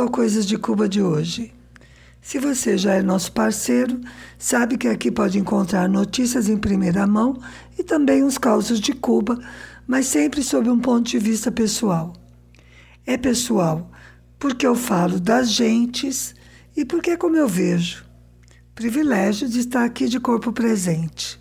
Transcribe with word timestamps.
ao 0.00 0.10
Coisas 0.10 0.46
de 0.46 0.56
Cuba 0.56 0.88
de 0.88 1.02
hoje. 1.02 1.52
Se 2.22 2.38
você 2.38 2.78
já 2.78 2.94
é 2.94 3.02
nosso 3.02 3.32
parceiro, 3.32 4.00
sabe 4.38 4.78
que 4.78 4.88
aqui 4.88 5.10
pode 5.10 5.38
encontrar 5.38 5.88
notícias 5.88 6.48
em 6.48 6.56
primeira 6.56 7.06
mão 7.06 7.38
e 7.78 7.82
também 7.82 8.24
uns 8.24 8.38
causos 8.38 8.80
de 8.80 8.94
Cuba, 8.94 9.38
mas 9.86 10.06
sempre 10.06 10.42
sob 10.42 10.70
um 10.70 10.78
ponto 10.78 11.08
de 11.08 11.18
vista 11.18 11.52
pessoal. 11.52 12.14
É 13.06 13.16
pessoal 13.16 13.90
porque 14.38 14.66
eu 14.66 14.74
falo 14.74 15.20
das 15.20 15.50
gentes 15.50 16.34
e 16.76 16.84
porque 16.84 17.10
é 17.10 17.16
como 17.16 17.36
eu 17.36 17.48
vejo. 17.48 18.04
Privilégio 18.74 19.48
de 19.48 19.60
estar 19.60 19.84
aqui 19.84 20.08
de 20.08 20.18
corpo 20.18 20.52
presente. 20.52 21.38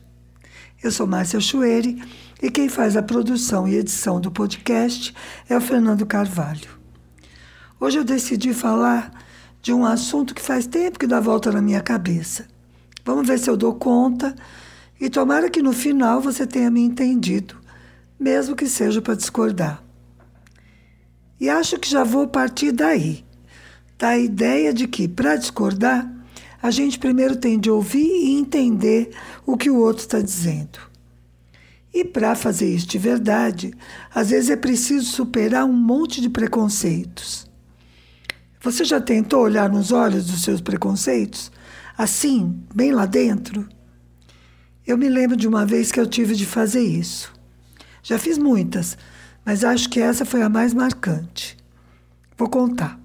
Eu 0.83 0.91
sou 0.91 1.07
Márcia 1.07 1.39
Chueri 1.39 2.01
e 2.41 2.49
quem 2.49 2.67
faz 2.67 2.97
a 2.97 3.03
produção 3.03 3.67
e 3.67 3.75
edição 3.75 4.19
do 4.19 4.31
podcast 4.31 5.13
é 5.49 5.55
o 5.55 5.61
Fernando 5.61 6.05
Carvalho. 6.05 6.78
Hoje 7.81 7.97
eu 7.97 8.03
decidi 8.03 8.53
falar 8.53 9.09
de 9.61 9.71
um 9.71 9.85
assunto 9.85 10.35
que 10.35 10.41
faz 10.41 10.67
tempo 10.67 10.99
que 10.99 11.07
dá 11.07 11.21
volta 11.21 11.49
na 11.49 11.61
minha 11.61 11.79
cabeça. 11.79 12.45
Vamos 13.05 13.25
ver 13.25 13.39
se 13.39 13.49
eu 13.49 13.55
dou 13.55 13.73
conta 13.73 14.35
e 14.99 15.09
tomara 15.09 15.49
que 15.49 15.61
no 15.61 15.71
final 15.71 16.19
você 16.19 16.45
tenha 16.45 16.69
me 16.69 16.81
entendido, 16.81 17.55
mesmo 18.19 18.53
que 18.53 18.67
seja 18.67 19.01
para 19.01 19.15
discordar. 19.15 19.81
E 21.39 21.49
acho 21.49 21.79
que 21.79 21.89
já 21.89 22.03
vou 22.03 22.27
partir 22.27 22.73
daí, 22.73 23.23
da 23.97 24.17
ideia 24.17 24.73
de 24.73 24.85
que, 24.85 25.07
para 25.07 25.37
discordar, 25.37 26.05
a 26.61 26.69
gente 26.71 26.99
primeiro 26.99 27.37
tem 27.37 27.57
de 27.57 27.71
ouvir 27.71 28.09
e 28.09 28.37
entender 28.37 29.11
o 29.45 29.55
que 29.55 29.69
o 29.69 29.77
outro 29.77 30.03
está 30.03 30.19
dizendo. 30.19 30.79
E 31.93 32.03
para 32.03 32.35
fazer 32.35 32.69
isso 32.69 32.87
de 32.87 32.97
verdade, 32.97 33.73
às 34.13 34.31
vezes 34.31 34.49
é 34.49 34.57
preciso 34.57 35.05
superar 35.05 35.63
um 35.63 35.71
monte 35.71 36.19
de 36.19 36.29
preconceitos. 36.29 37.48
Você 38.61 38.83
já 38.83 38.99
tentou 38.99 39.41
olhar 39.41 39.69
nos 39.69 39.93
olhos 39.93 40.25
dos 40.25 40.41
seus 40.41 40.59
preconceitos? 40.59 41.49
Assim, 41.97 42.61
bem 42.75 42.91
lá 42.91 43.05
dentro? 43.05 43.65
Eu 44.85 44.97
me 44.97 45.07
lembro 45.07 45.37
de 45.37 45.47
uma 45.47 45.65
vez 45.65 45.93
que 45.93 45.99
eu 45.99 46.05
tive 46.05 46.35
de 46.35 46.45
fazer 46.45 46.81
isso. 46.81 47.31
Já 48.03 48.19
fiz 48.19 48.37
muitas, 48.37 48.97
mas 49.45 49.63
acho 49.63 49.89
que 49.89 50.01
essa 50.01 50.25
foi 50.25 50.41
a 50.41 50.49
mais 50.49 50.73
marcante. 50.73 51.55
Vou 52.37 52.49
contar. 52.49 52.99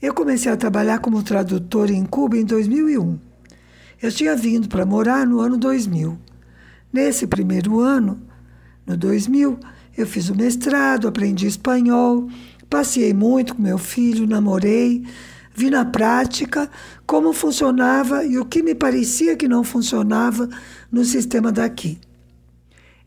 Eu 0.00 0.14
comecei 0.14 0.50
a 0.50 0.56
trabalhar 0.56 1.00
como 1.00 1.22
tradutor 1.22 1.90
em 1.90 2.06
Cuba 2.06 2.38
em 2.38 2.44
2001. 2.44 3.18
Eu 4.00 4.10
tinha 4.10 4.34
vindo 4.34 4.68
para 4.68 4.86
morar 4.86 5.26
no 5.26 5.40
ano 5.40 5.58
2000. 5.58 6.18
Nesse 6.90 7.26
primeiro 7.26 7.78
ano, 7.78 8.22
no 8.86 8.96
2000, 8.96 9.60
eu 9.98 10.06
fiz 10.06 10.30
o 10.30 10.34
mestrado, 10.34 11.06
aprendi 11.06 11.46
espanhol, 11.46 12.26
Passei 12.70 13.12
muito 13.12 13.56
com 13.56 13.62
meu 13.62 13.78
filho, 13.78 14.28
namorei, 14.28 15.04
vi 15.52 15.68
na 15.68 15.84
prática 15.84 16.70
como 17.04 17.32
funcionava 17.32 18.24
e 18.24 18.38
o 18.38 18.44
que 18.44 18.62
me 18.62 18.76
parecia 18.76 19.36
que 19.36 19.48
não 19.48 19.64
funcionava 19.64 20.48
no 20.90 21.04
sistema 21.04 21.50
daqui. 21.50 21.98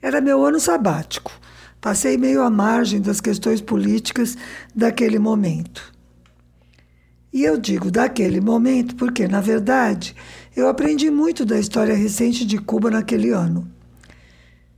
Era 0.01 0.19
meu 0.19 0.45
ano 0.45 0.59
sabático. 0.59 1.31
Passei 1.79 2.17
meio 2.17 2.41
à 2.41 2.49
margem 2.49 2.99
das 2.99 3.21
questões 3.21 3.61
políticas 3.61 4.37
daquele 4.75 5.17
momento. 5.17 5.93
E 7.31 7.43
eu 7.43 7.57
digo 7.57 7.89
daquele 7.89 8.41
momento 8.41 8.95
porque, 8.95 9.27
na 9.29 9.39
verdade, 9.39 10.13
eu 10.55 10.67
aprendi 10.67 11.09
muito 11.09 11.45
da 11.45 11.57
história 11.57 11.95
recente 11.95 12.45
de 12.45 12.57
Cuba 12.57 12.91
naquele 12.91 13.29
ano. 13.29 13.65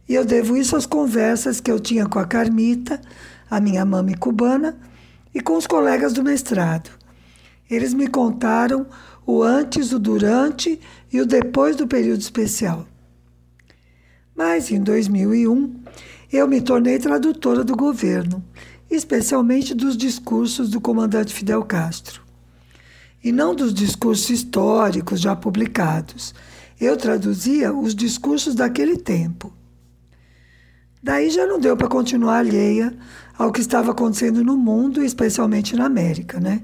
E 0.08 0.14
eu 0.14 0.24
devo 0.24 0.56
isso 0.56 0.76
às 0.76 0.86
conversas 0.86 1.60
que 1.60 1.72
eu 1.72 1.80
tinha 1.80 2.06
com 2.06 2.20
a 2.20 2.26
Carmita, 2.26 3.02
a 3.56 3.62
minha 3.62 3.86
mãe 3.86 4.14
cubana, 4.16 4.78
e 5.34 5.40
com 5.40 5.56
os 5.56 5.66
colegas 5.66 6.12
do 6.12 6.22
mestrado. 6.22 6.90
Eles 7.70 7.94
me 7.94 8.08
contaram 8.08 8.86
o 9.26 9.42
antes, 9.42 9.94
o 9.94 10.00
durante 10.00 10.80
e 11.12 11.22
o 11.22 11.26
depois 11.26 11.76
do 11.76 11.88
período 11.88 12.20
especial. 12.20 12.86
Mas 14.36 14.72
em 14.72 14.82
2001, 14.82 15.74
eu 16.32 16.48
me 16.48 16.60
tornei 16.60 17.00
tradutora 17.00 17.64
do 17.64 17.76
governo, 17.76 18.44
especialmente 18.92 19.74
dos 19.74 19.96
discursos 19.96 20.70
do 20.70 20.82
comandante 20.82 21.34
Fidel 21.34 21.64
Castro. 21.64 22.22
E 23.24 23.32
não 23.32 23.56
dos 23.56 23.74
discursos 23.74 24.30
históricos 24.30 25.22
já 25.22 25.36
publicados. 25.36 26.36
Eu 26.80 26.98
traduzia 26.98 27.74
os 27.74 27.96
discursos 27.96 28.54
daquele 28.54 28.98
tempo. 28.98 29.54
Daí 31.02 31.30
já 31.30 31.46
não 31.46 31.60
deu 31.60 31.78
para 31.78 31.88
continuar 31.88 32.40
alheia 32.40 32.92
ao 33.38 33.52
que 33.52 33.62
estava 33.62 33.92
acontecendo 33.92 34.44
no 34.44 34.58
mundo, 34.58 35.04
especialmente 35.04 35.76
na 35.76 35.86
América, 35.86 36.40
né? 36.40 36.62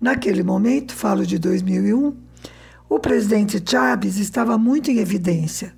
Naquele 0.00 0.42
momento, 0.42 0.94
falo 0.94 1.26
de 1.26 1.38
2001, 1.38 2.14
o 2.88 2.98
presidente 2.98 3.62
Chávez 3.64 4.18
estava 4.18 4.58
muito 4.58 4.90
em 4.90 4.98
evidência. 4.98 5.72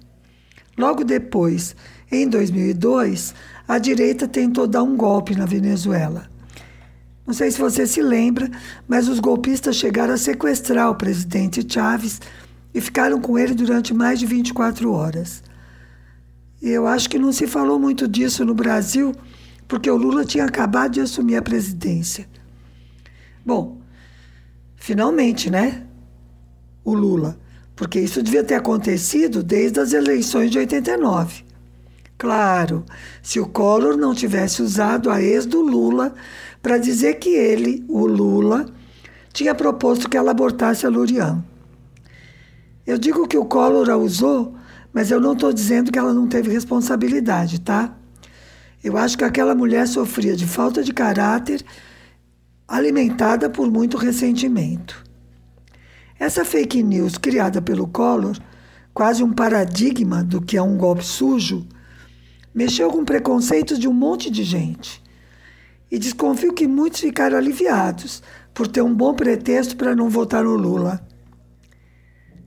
Logo 0.77 1.05
depois, 1.05 1.75
em 2.11 2.29
2002, 2.29 3.35
a 3.67 3.79
direita 3.79 4.27
tentou 4.27 4.67
dar 4.67 4.83
um 4.83 4.97
golpe 4.97 5.35
na 5.35 5.47
Venezuela. 5.47 6.29
Não 7.27 7.35
sei 7.35 7.51
se 7.51 7.59
você 7.59 7.87
se 7.87 8.01
lembra, 8.01 8.51
mas 8.87 9.09
os 9.09 9.21
golpistas 9.21 9.77
chegaram 9.77 10.15
a 10.15 10.19
sequestrar 10.19 10.91
o 10.91 10.95
presidente 10.95 11.65
Chávez 11.69 12.21
e 12.73 12.81
ficaram 12.81 13.21
com 13.21 13.39
ele 13.39 13.55
durante 13.55 13.93
mais 13.93 14.19
de 14.19 14.27
24 14.27 14.91
horas. 14.91 15.43
Eu 16.61 16.87
acho 16.87 17.09
que 17.09 17.19
não 17.19 17.31
se 17.31 17.47
falou 17.47 17.79
muito 17.79 18.09
disso 18.09 18.45
no 18.45 18.55
Brasil, 18.55 19.15
porque 19.69 19.91
o 19.91 19.97
Lula 19.97 20.25
tinha 20.25 20.45
acabado 20.45 20.93
de 20.93 21.01
assumir 21.01 21.37
a 21.37 21.43
presidência. 21.43 22.27
Bom, 23.45 23.79
finalmente, 24.77 25.51
né? 25.51 25.87
O 26.83 26.95
Lula, 26.95 27.39
porque 27.77 28.01
isso 28.01 28.23
devia 28.23 28.43
ter 28.43 28.55
acontecido 28.55 29.43
desde 29.43 29.79
as 29.79 29.93
eleições 29.93 30.51
de 30.51 30.59
89. 30.59 31.45
Claro, 32.17 32.85
se 33.23 33.39
o 33.39 33.47
Collor 33.47 33.97
não 33.97 34.15
tivesse 34.15 34.63
usado 34.63 35.11
a 35.11 35.23
ex 35.23 35.47
do 35.47 35.61
Lula 35.61 36.15
para 36.61 36.79
dizer 36.79 37.15
que 37.15 37.29
ele, 37.29 37.85
o 37.89 38.07
Lula, 38.07 38.67
tinha 39.33 39.55
proposto 39.55 40.09
que 40.09 40.17
ela 40.17 40.33
abortasse 40.33 40.85
a 40.85 40.89
Lurian. 40.89 41.45
Eu 42.85 42.99
digo 42.99 43.29
que 43.29 43.37
o 43.39 43.45
Collor 43.45 43.89
a 43.91 43.97
usou 43.97 44.59
mas 44.93 45.11
eu 45.11 45.21
não 45.21 45.33
estou 45.33 45.53
dizendo 45.53 45.93
que 45.93 45.99
ela 45.99 46.13
não 46.13 46.27
teve 46.27 46.51
responsabilidade, 46.51 47.61
tá? 47.61 47.95
Eu 48.83 48.97
acho 48.97 49.19
que 49.19 49.25
aquela 49.25 49.55
mulher 49.55 49.89
sofria 49.89 50.37
de 50.37 50.47
falta 50.47 50.83
de 50.83 50.93
caráter, 50.93 51.65
alimentada 52.67 53.51
por 53.51 53.71
muito 53.71 53.97
ressentimento. 53.97 55.05
Essa 56.19 56.45
fake 56.45 56.83
news 56.83 57.17
criada 57.19 57.61
pelo 57.61 57.89
Collor, 57.89 58.39
quase 58.95 59.23
um 59.23 59.33
paradigma 59.33 60.23
do 60.23 60.41
que 60.41 60.57
é 60.57 60.63
um 60.63 60.77
golpe 60.77 61.05
sujo, 61.05 61.67
mexeu 62.55 62.91
com 62.91 63.05
preconceitos 63.05 63.79
de 63.79 63.89
um 63.89 63.93
monte 63.93 64.31
de 64.31 64.43
gente. 64.43 65.03
E 65.91 65.99
desconfio 65.99 66.53
que 66.53 66.67
muitos 66.67 67.01
ficaram 67.01 67.37
aliviados 67.37 68.23
por 68.53 68.67
ter 68.67 68.83
um 68.83 68.95
bom 68.95 69.15
pretexto 69.15 69.77
para 69.77 69.95
não 69.95 70.09
votar 70.09 70.45
no 70.45 70.55
Lula. 70.55 71.01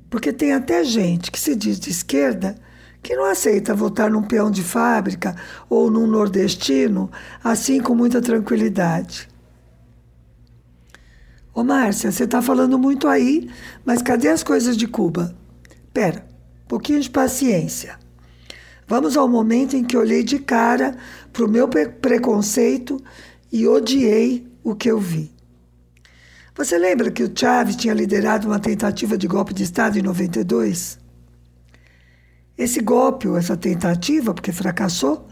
Porque 0.10 0.32
tem 0.32 0.54
até 0.54 0.84
gente 0.84 1.32
que 1.32 1.40
se 1.40 1.56
diz 1.56 1.80
de 1.80 1.90
esquerda 1.90 2.56
que 3.02 3.16
não 3.16 3.26
aceita 3.26 3.74
votar 3.74 4.10
num 4.10 4.22
peão 4.22 4.52
de 4.52 4.64
fábrica 4.64 5.36
ou 5.70 5.90
num 5.90 6.06
nordestino 6.06 7.12
assim 7.44 7.82
com 7.82 7.96
muita 7.96 8.22
tranquilidade. 8.22 9.28
Ô 11.54 11.64
Márcia, 11.64 12.12
você 12.12 12.24
está 12.24 12.42
falando 12.42 12.80
muito 12.80 13.08
aí, 13.08 13.50
mas 13.84 14.02
cadê 14.02 14.30
as 14.30 14.44
coisas 14.44 14.78
de 14.78 14.88
Cuba? 14.88 15.36
Pera, 15.94 16.26
um 16.64 16.68
pouquinho 16.68 17.02
de 17.02 17.10
paciência. 17.10 18.00
Vamos 18.88 19.18
ao 19.18 19.28
momento 19.28 19.76
em 19.76 19.84
que 19.84 19.98
olhei 19.98 20.24
de 20.24 20.40
cara 20.40 20.96
para 21.34 21.46
o 21.46 21.50
meu 21.50 21.68
preconceito 21.68 23.02
e 23.52 23.68
odiei 23.68 24.48
o 24.64 24.76
que 24.76 24.90
eu 24.90 25.00
vi. 25.00 25.32
Você 26.56 26.78
lembra 26.78 27.10
que 27.10 27.24
o 27.24 27.32
Chávez 27.34 27.76
tinha 27.76 27.94
liderado 27.94 28.48
uma 28.48 28.60
tentativa 28.60 29.18
de 29.18 29.28
golpe 29.28 29.54
de 29.54 29.64
Estado 29.64 29.98
em 29.98 30.02
92? 30.02 31.00
Esse 32.62 32.80
golpe, 32.80 33.28
ou 33.28 33.36
essa 33.36 33.58
tentativa, 33.58 34.36
porque 34.36 34.52
fracassou, 34.52 35.28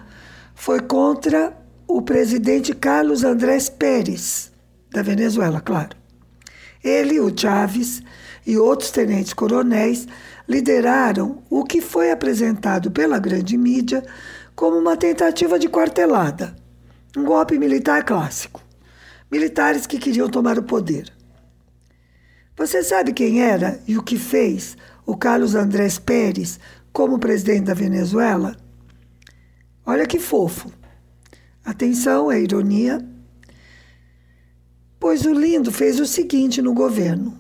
foi 0.56 0.80
contra 0.80 1.56
o 1.88 2.02
presidente 2.02 2.74
Carlos 2.74 3.24
Andrés 3.24 3.70
Pérez, 3.70 4.52
da 4.90 5.04
Venezuela, 5.04 5.62
claro. 5.62 5.96
Ele, 6.84 7.20
o 7.20 7.32
Chávez 7.36 8.02
e 8.48 8.58
outros 8.58 8.90
tenentes-coronéis 8.90 10.08
lideraram 10.48 11.44
o 11.52 11.64
que 11.64 11.82
foi 11.82 12.10
apresentado 12.10 12.90
pela 12.90 13.20
grande 13.20 13.56
mídia 13.58 14.04
como 14.56 14.78
uma 14.78 14.98
tentativa 14.98 15.60
de 15.60 15.70
quartelada, 15.70 16.56
um 17.16 17.24
golpe 17.24 17.60
militar 17.60 18.04
clássico 18.04 18.68
militares 19.32 19.86
que 19.86 20.00
queriam 20.00 20.28
tomar 20.28 20.58
o 20.58 20.64
poder. 20.64 21.14
Você 22.58 22.82
sabe 22.82 23.14
quem 23.14 23.44
era 23.44 23.80
e 23.88 23.96
o 23.96 24.02
que 24.02 24.18
fez 24.18 24.76
o 25.06 25.16
Carlos 25.16 25.56
Andrés 25.56 25.98
Pérez 25.98 26.60
como 27.00 27.18
presidente 27.18 27.62
da 27.62 27.74
Venezuela? 27.74 28.58
Olha 29.86 30.06
que 30.06 30.20
fofo. 30.20 30.70
Atenção, 31.64 32.30
é 32.30 32.42
ironia. 32.42 33.00
Pois 35.00 35.26
o 35.26 35.32
lindo 35.32 35.72
fez 35.72 35.98
o 35.98 36.06
seguinte 36.06 36.62
no 36.62 36.74
governo: 36.74 37.38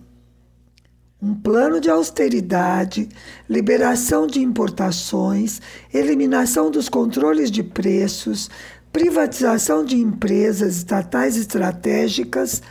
um 1.21 1.35
plano 1.35 1.81
de 1.81 1.89
austeridade, 1.89 3.09
liberação 3.49 4.25
de 4.25 4.39
importações, 4.39 5.61
eliminação 5.93 6.71
dos 6.71 6.87
controles 6.87 7.51
de 7.51 7.61
preços, 7.61 8.49
privatização 8.93 9.83
de 9.83 9.97
empresas 9.97 10.77
estatais 10.77 11.35
estratégicas, 11.35 12.61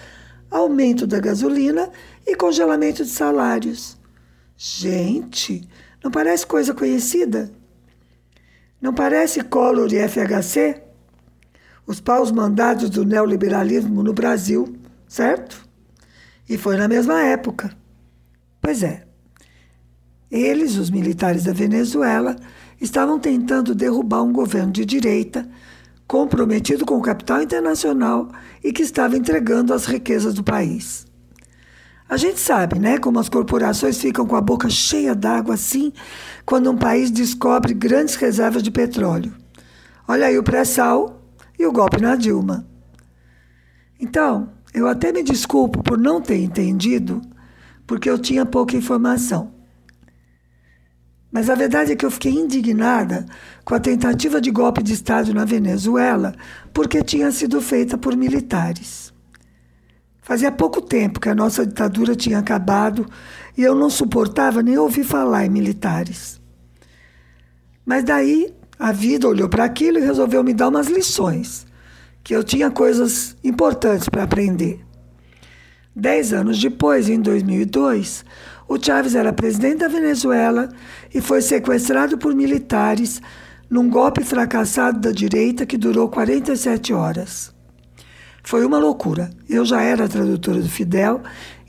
aumento 0.51 1.07
da 1.07 1.21
gasolina 1.21 1.91
e 2.27 2.35
congelamento 2.35 3.05
de 3.05 3.11
salários. 3.11 3.99
Gente, 4.57 5.69
não 6.03 6.11
parece 6.11 6.47
coisa 6.47 6.73
conhecida? 6.73 7.51
Não 8.81 8.95
parece 8.95 9.43
Collor 9.43 9.93
e 9.93 10.09
FHC? 10.09 10.83
Os 11.87 12.01
paus 12.01 12.31
mandados 12.31 12.91
do 12.91 13.05
neoliberalismo 13.05 14.03
no 14.03 14.13
Brasil, 14.13 14.77
certo? 15.09 15.67
E 16.49 16.57
foi 16.57 16.77
na 16.77 16.87
mesma 16.87 17.23
época. 17.23 17.77
Pois 18.61 18.83
é. 18.83 19.05
Eles, 20.31 20.77
os 20.77 20.91
militares 20.91 21.45
da 21.45 21.53
Venezuela, 21.53 22.37
estavam 22.81 23.19
tentando 23.19 23.75
derrubar 23.75 24.23
um 24.23 24.33
governo 24.33 24.71
de 24.71 24.85
direita 24.85 25.49
comprometido 26.07 26.87
com 26.87 26.97
o 26.97 27.03
capital 27.03 27.43
internacional 27.43 28.31
e 28.63 28.73
que 28.73 28.83
estava 28.83 29.17
entregando 29.17 29.75
as 29.75 29.85
riquezas 29.87 30.35
do 30.35 30.45
país. 30.45 31.08
A 32.09 32.17
gente 32.17 32.41
sabe, 32.41 32.79
né, 32.79 32.99
como 32.99 33.19
as 33.19 33.29
corporações 33.29 34.01
ficam 34.01 34.27
com 34.27 34.35
a 34.35 34.41
boca 34.41 34.71
cheia 34.71 35.15
d'água 35.15 35.55
assim 35.55 35.93
quando 36.47 36.71
um 36.71 36.77
país 36.77 37.11
descobre 37.11 37.75
grandes 37.75 38.15
reservas 38.15 38.63
de 38.63 38.71
petróleo. 38.71 39.35
Olha 40.07 40.27
aí 40.27 40.39
o 40.39 40.43
pré-sal 40.43 41.23
e 41.59 41.67
o 41.67 41.73
golpe 41.73 42.01
na 42.01 42.17
Dilma. 42.17 42.67
Então, 44.01 44.49
eu 44.73 44.89
até 44.89 45.13
me 45.13 45.23
desculpo 45.23 45.83
por 45.83 45.99
não 45.99 46.21
ter 46.21 46.39
entendido, 46.39 47.21
porque 47.87 48.09
eu 48.09 48.19
tinha 48.19 48.47
pouca 48.47 48.75
informação. 48.75 49.53
Mas 51.31 51.51
a 51.51 51.55
verdade 51.55 51.93
é 51.93 51.97
que 51.97 52.07
eu 52.07 52.11
fiquei 52.11 52.33
indignada 52.33 53.27
com 53.67 53.75
a 53.75 53.81
tentativa 53.81 54.41
de 54.41 54.51
golpe 54.51 54.83
de 54.83 54.95
Estado 54.95 55.35
na 55.35 55.45
Venezuela, 55.45 56.35
porque 56.73 57.03
tinha 57.03 57.31
sido 57.31 57.61
feita 57.61 57.99
por 57.99 58.17
militares. 58.17 59.08
Fazia 60.29 60.53
pouco 60.53 60.83
tempo 60.83 61.21
que 61.21 61.31
a 61.31 61.35
nossa 61.35 61.67
ditadura 61.67 62.15
tinha 62.15 62.39
acabado 62.39 63.07
e 63.57 63.63
eu 63.63 63.75
não 63.75 63.89
suportava 63.89 64.63
nem 64.63 64.77
ouvir 64.77 65.03
falar 65.03 65.47
em 65.47 65.49
militares. 65.49 66.39
Mas 67.83 68.05
daí 68.05 68.55
a 68.79 68.93
vida 68.93 69.27
olhou 69.27 69.49
para 69.49 69.65
aquilo 69.65 69.97
e 69.97 70.03
resolveu 70.03 70.45
me 70.45 70.53
dar 70.53 70.69
umas 70.69 70.89
lições, 70.89 71.67
que 72.23 72.37
eu 72.37 72.45
tinha 72.45 72.71
coisas 72.71 73.39
importantes 73.43 74.07
para 74.07 74.25
aprender. 74.25 74.85
Dez 75.97 76.35
anos 76.35 76.61
depois, 76.61 77.09
em 77.09 77.23
2002, 77.23 78.23
o 78.69 78.77
Chávez 78.79 79.15
era 79.15 79.33
presidente 79.33 79.79
da 79.79 79.89
Venezuela 79.89 80.69
e 81.15 81.23
foi 81.23 81.41
sequestrado 81.41 82.19
por 82.19 82.35
militares 82.35 83.23
num 83.71 83.89
golpe 83.89 84.23
fracassado 84.23 85.01
da 85.01 85.11
direita 85.11 85.65
que 85.65 85.79
durou 85.79 86.07
47 86.07 86.93
horas. 86.93 87.57
Foi 88.49 88.65
uma 88.65 88.79
loucura. 88.79 89.29
Eu 89.47 89.63
já 89.63 89.83
era 89.83 90.09
tradutora 90.09 90.63
do 90.63 90.71
Fidel, 90.71 91.21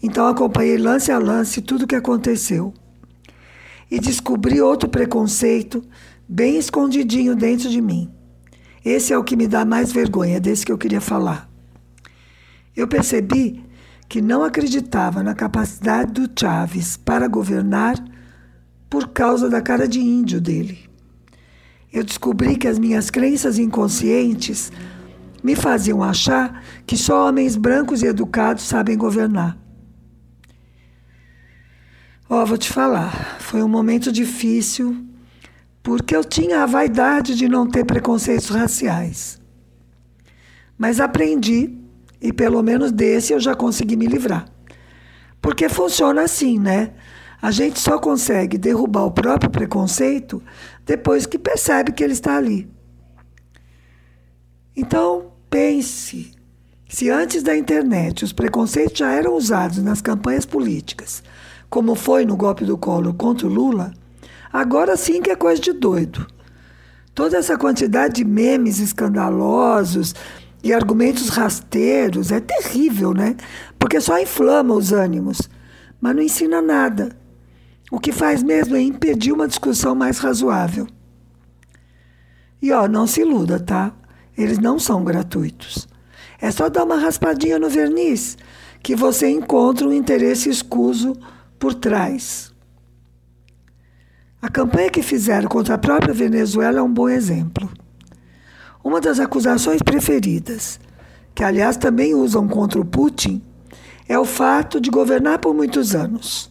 então 0.01 0.25
acompanhei 0.25 0.77
lance 0.77 1.11
a 1.11 1.19
lance 1.19 1.61
tudo 1.61 1.83
o 1.83 1.87
que 1.87 1.93
aconteceu. 1.93 2.73
E 3.91 3.99
descobri 3.99 4.61
outro 4.61 4.87
preconceito 4.87 5.83
bem 6.25 6.57
escondidinho 6.57 7.35
dentro 7.35 7.69
de 7.69 7.81
mim. 7.81 8.09
Esse 8.85 9.11
é 9.11 9.17
o 9.17 9.25
que 9.25 9.35
me 9.35 9.45
dá 9.45 9.65
mais 9.65 9.91
vergonha, 9.91 10.39
desse 10.39 10.65
que 10.65 10.71
eu 10.71 10.77
queria 10.77 11.01
falar. 11.01 11.49
Eu 12.73 12.87
percebi 12.87 13.61
que 14.07 14.21
não 14.21 14.41
acreditava 14.41 15.21
na 15.21 15.35
capacidade 15.35 16.13
do 16.13 16.29
Chaves 16.33 16.95
para 16.95 17.27
governar 17.27 18.01
por 18.89 19.09
causa 19.09 19.49
da 19.49 19.61
cara 19.61 19.85
de 19.85 19.99
índio 19.99 20.39
dele. 20.39 20.79
Eu 21.91 22.05
descobri 22.05 22.55
que 22.55 22.69
as 22.69 22.79
minhas 22.79 23.09
crenças 23.09 23.59
inconscientes 23.59 24.71
me 25.43 25.55
faziam 25.55 26.03
achar 26.03 26.63
que 26.85 26.97
só 26.97 27.27
homens 27.27 27.55
brancos 27.55 28.01
e 28.01 28.07
educados 28.07 28.63
sabem 28.63 28.97
governar. 28.97 29.57
Ó, 32.29 32.43
oh, 32.43 32.45
vou 32.45 32.57
te 32.57 32.71
falar, 32.71 33.39
foi 33.39 33.63
um 33.63 33.67
momento 33.67 34.11
difícil, 34.11 35.05
porque 35.81 36.15
eu 36.15 36.23
tinha 36.23 36.61
a 36.61 36.65
vaidade 36.65 37.33
de 37.35 37.47
não 37.47 37.67
ter 37.67 37.83
preconceitos 37.85 38.49
raciais. 38.49 39.41
Mas 40.77 40.99
aprendi, 40.99 41.75
e 42.21 42.31
pelo 42.31 42.61
menos 42.61 42.91
desse 42.91 43.33
eu 43.33 43.39
já 43.39 43.55
consegui 43.55 43.95
me 43.95 44.05
livrar. 44.05 44.45
Porque 45.41 45.67
funciona 45.69 46.21
assim, 46.21 46.59
né? 46.59 46.93
A 47.41 47.51
gente 47.51 47.79
só 47.79 47.97
consegue 47.97 48.57
derrubar 48.57 49.05
o 49.05 49.11
próprio 49.11 49.49
preconceito 49.49 50.43
depois 50.85 51.25
que 51.25 51.39
percebe 51.39 51.93
que 51.93 52.03
ele 52.03 52.13
está 52.13 52.35
ali. 52.35 52.69
Então, 54.75 55.28
pense: 55.49 56.31
se 56.87 57.09
antes 57.09 57.43
da 57.43 57.57
internet 57.57 58.23
os 58.23 58.33
preconceitos 58.33 58.99
já 58.99 59.11
eram 59.11 59.35
usados 59.35 59.81
nas 59.83 60.01
campanhas 60.01 60.45
políticas, 60.45 61.23
como 61.69 61.95
foi 61.95 62.25
no 62.25 62.35
golpe 62.35 62.65
do 62.65 62.77
Collor 62.77 63.13
contra 63.13 63.47
o 63.47 63.49
Lula, 63.49 63.93
agora 64.51 64.97
sim 64.97 65.21
que 65.21 65.31
é 65.31 65.35
coisa 65.35 65.61
de 65.61 65.73
doido. 65.73 66.25
Toda 67.13 67.37
essa 67.37 67.57
quantidade 67.57 68.15
de 68.15 68.25
memes 68.25 68.79
escandalosos 68.79 70.15
e 70.63 70.73
argumentos 70.73 71.29
rasteiros 71.29 72.31
é 72.31 72.39
terrível, 72.39 73.13
né? 73.13 73.35
Porque 73.77 73.99
só 73.99 74.19
inflama 74.19 74.73
os 74.73 74.91
ânimos, 74.91 75.49
mas 75.99 76.15
não 76.15 76.23
ensina 76.23 76.61
nada. 76.61 77.15
O 77.91 77.99
que 77.99 78.11
faz 78.11 78.43
mesmo 78.43 78.75
é 78.75 78.81
impedir 78.81 79.31
uma 79.31 79.47
discussão 79.47 79.95
mais 79.95 80.19
razoável. 80.19 80.87
E 82.61 82.71
ó, 82.71 82.87
não 82.87 83.07
se 83.07 83.21
iluda, 83.21 83.59
tá? 83.59 83.93
Eles 84.39 84.57
não 84.57 84.79
são 84.79 85.03
gratuitos. 85.03 85.85
É 86.39 86.49
só 86.49 86.69
dar 86.69 86.85
uma 86.85 86.95
raspadinha 86.95 87.59
no 87.59 87.69
verniz 87.69 88.37
que 88.81 88.95
você 88.95 89.29
encontra 89.29 89.85
um 89.85 89.91
interesse 89.91 90.49
escuso 90.49 91.13
por 91.59 91.73
trás. 91.73 92.53
A 94.41 94.47
campanha 94.47 94.89
que 94.89 95.01
fizeram 95.01 95.49
contra 95.49 95.75
a 95.75 95.77
própria 95.77 96.13
Venezuela 96.13 96.79
é 96.79 96.81
um 96.81 96.91
bom 96.91 97.09
exemplo. 97.09 97.69
Uma 98.81 99.01
das 99.01 99.19
acusações 99.19 99.81
preferidas, 99.81 100.79
que 101.35 101.43
aliás 101.43 101.75
também 101.75 102.15
usam 102.15 102.47
contra 102.47 102.79
o 102.79 102.85
Putin, 102.85 103.43
é 104.07 104.17
o 104.17 104.23
fato 104.23 104.79
de 104.79 104.89
governar 104.89 105.39
por 105.39 105.53
muitos 105.53 105.93
anos. 105.93 106.49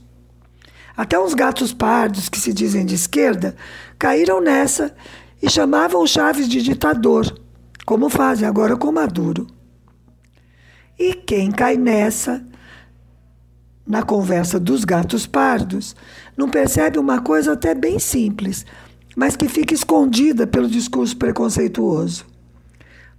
Até 0.94 1.18
uns 1.18 1.32
gatos 1.32 1.72
pardos 1.72 2.28
que 2.28 2.38
se 2.38 2.52
dizem 2.52 2.84
de 2.84 2.96
esquerda 2.96 3.56
caíram 3.98 4.42
nessa 4.42 4.94
e 5.40 5.48
chamavam 5.48 6.06
Chaves 6.06 6.46
de 6.46 6.60
ditador 6.60 7.47
como 7.88 8.10
fazem 8.10 8.46
agora 8.46 8.76
com 8.76 8.92
Maduro. 8.92 9.46
E 10.98 11.14
quem 11.14 11.50
cai 11.50 11.78
nessa, 11.78 12.44
na 13.86 14.02
conversa 14.02 14.60
dos 14.60 14.84
gatos 14.84 15.26
pardos, 15.26 15.96
não 16.36 16.50
percebe 16.50 16.98
uma 16.98 17.22
coisa 17.22 17.54
até 17.54 17.74
bem 17.74 17.98
simples, 17.98 18.66
mas 19.16 19.36
que 19.36 19.48
fica 19.48 19.72
escondida 19.72 20.46
pelo 20.46 20.68
discurso 20.68 21.16
preconceituoso. 21.16 22.26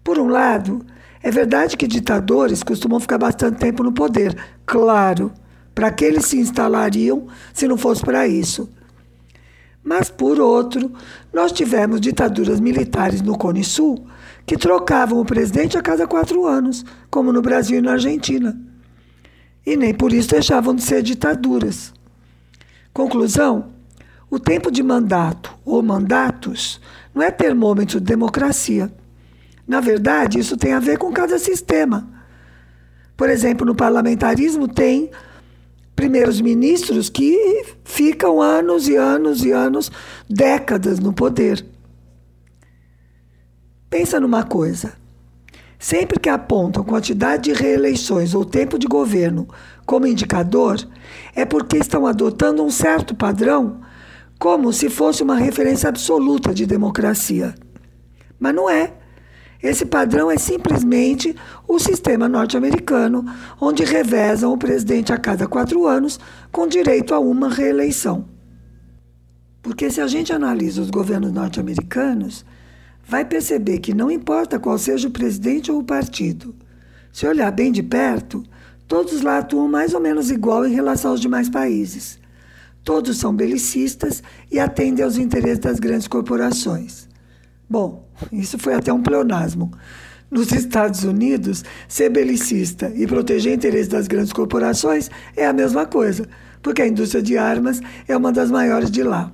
Por 0.03 0.19
um 0.19 0.27
lado, 0.27 0.85
é 1.23 1.31
verdade 1.31 1.75
que 1.75 1.87
ditadores 1.87 2.61
costumam 2.61 2.99
ficar 2.99 3.17
bastante 3.17 3.57
tempo 3.57 3.81
no 3.81 3.91
poder, 3.91 4.37
claro, 4.67 5.31
para 5.73 5.89
que 5.89 6.05
eles 6.05 6.25
se 6.25 6.37
instalariam 6.37 7.25
se 7.55 7.67
não 7.67 7.75
fosse 7.75 8.03
para 8.03 8.27
isso. 8.27 8.69
Mas, 9.83 10.11
por 10.11 10.39
outro, 10.39 10.93
nós 11.33 11.51
tivemos 11.51 11.99
ditaduras 11.99 12.59
militares 12.59 13.19
no 13.23 13.35
Cone 13.35 13.63
Sul 13.63 14.05
que 14.49 14.57
trocavam 14.57 15.19
o 15.19 15.25
presidente 15.25 15.77
a 15.77 15.81
cada 15.81 16.07
quatro 16.07 16.47
anos, 16.47 16.83
como 17.11 17.31
no 17.31 17.39
Brasil 17.39 17.77
e 17.77 17.81
na 17.83 17.91
Argentina. 17.91 18.59
E 19.63 19.77
nem 19.77 19.93
por 19.93 20.11
isso 20.11 20.31
deixavam 20.31 20.73
de 20.73 20.81
ser 20.81 21.03
ditaduras. 21.03 21.93
Conclusão: 22.91 23.67
o 24.27 24.39
tempo 24.39 24.71
de 24.71 24.81
mandato 24.81 25.55
ou 25.63 25.83
mandatos 25.83 26.81
não 27.13 27.21
é 27.21 27.29
termômetro 27.29 27.99
de 27.99 28.07
democracia. 28.07 28.91
Na 29.67 29.79
verdade, 29.79 30.39
isso 30.39 30.57
tem 30.57 30.73
a 30.73 30.79
ver 30.79 30.97
com 30.97 31.13
cada 31.13 31.37
sistema. 31.37 32.09
Por 33.15 33.29
exemplo, 33.29 33.67
no 33.67 33.75
parlamentarismo 33.75 34.67
tem 34.67 35.11
primeiros 35.95 36.41
ministros 36.41 37.07
que 37.07 37.67
ficam 37.83 38.41
anos 38.41 38.87
e 38.87 38.95
anos 38.95 39.45
e 39.45 39.51
anos, 39.51 39.91
décadas 40.27 40.97
no 40.97 41.13
poder. 41.13 41.63
Pensa 43.89 44.19
numa 44.19 44.43
coisa. 44.43 44.93
Sempre 45.79 46.19
que 46.19 46.29
apontam 46.29 46.83
quantidade 46.83 47.43
de 47.43 47.53
reeleições 47.53 48.35
ou 48.35 48.43
tempo 48.43 48.77
de 48.77 48.85
governo 48.85 49.47
como 49.85 50.05
indicador, 50.05 50.77
é 51.33 51.45
porque 51.45 51.77
estão 51.77 52.05
adotando 52.05 52.63
um 52.63 52.69
certo 52.69 53.15
padrão 53.15 53.79
como 54.37 54.71
se 54.71 54.89
fosse 54.89 55.23
uma 55.23 55.35
referência 55.35 55.89
absoluta 55.89 56.53
de 56.53 56.65
democracia. 56.65 57.55
Mas 58.39 58.53
não 58.53 58.69
é. 58.69 58.93
Esse 59.61 59.85
padrão 59.85 60.31
é 60.31 60.37
simplesmente 60.37 61.35
o 61.67 61.79
sistema 61.79 62.29
norte-americano, 62.29 63.25
onde 63.59 63.83
revezam 63.83 64.53
o 64.53 64.57
presidente 64.57 65.11
a 65.11 65.17
cada 65.17 65.47
quatro 65.47 65.85
anos, 65.85 66.17
com 66.51 66.65
direito 66.65 67.13
a 67.13 67.19
uma 67.19 67.49
reeleição. 67.49 68.25
Porque 69.61 69.89
se 69.89 69.99
a 69.99 70.07
gente 70.07 70.31
analisa 70.31 70.81
os 70.81 70.89
governos 70.89 71.33
norte-americanos, 71.33 72.45
vai 73.09 73.25
perceber 73.25 73.79
que 73.79 73.91
não 73.91 74.11
importa 74.11 74.59
qual 74.59 74.77
seja 74.77 75.07
o 75.07 75.11
presidente 75.11 75.71
ou 75.71 75.79
o 75.79 75.83
partido, 75.83 76.55
se 77.11 77.25
olhar 77.25 77.51
bem 77.51 77.71
de 77.71 77.81
perto, 77.81 78.43
todos 78.87 79.23
lá 79.23 79.39
atuam 79.39 79.67
mais 79.67 79.95
ou 79.95 79.99
menos 79.99 80.29
igual 80.29 80.63
em 80.63 80.75
relação 80.75 81.09
aos 81.09 81.19
demais 81.19 81.49
países. 81.49 82.19
Todos 82.83 83.17
são 83.17 83.35
belicistas 83.35 84.21
e 84.51 84.59
atendem 84.59 85.03
aos 85.03 85.17
interesses 85.17 85.57
das 85.57 85.79
grandes 85.79 86.07
corporações. 86.07 87.09
Bom, 87.67 88.07
isso 88.31 88.59
foi 88.59 88.75
até 88.75 88.93
um 88.93 89.01
pleonasmo. 89.01 89.71
Nos 90.29 90.51
Estados 90.51 91.03
Unidos, 91.03 91.65
ser 91.87 92.11
belicista 92.11 92.93
e 92.95 93.07
proteger 93.07 93.55
interesses 93.55 93.87
das 93.87 94.07
grandes 94.07 94.31
corporações 94.31 95.09
é 95.35 95.47
a 95.47 95.53
mesma 95.53 95.87
coisa, 95.87 96.27
porque 96.61 96.83
a 96.83 96.87
indústria 96.87 97.23
de 97.23 97.39
armas 97.39 97.81
é 98.07 98.15
uma 98.15 98.31
das 98.31 98.51
maiores 98.51 98.91
de 98.91 99.01
lá. 99.01 99.31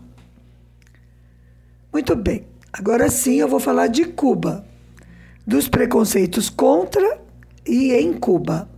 Muito 1.91 2.15
bem, 2.15 2.45
agora 2.77 3.09
sim 3.09 3.35
eu 3.35 3.47
vou 3.47 3.59
falar 3.59 3.87
de 3.87 4.03
Cuba, 4.03 4.65
dos 5.47 5.69
preconceitos 5.69 6.49
contra 6.49 7.21
e 7.65 7.93
em 7.93 8.11
Cuba. 8.11 8.69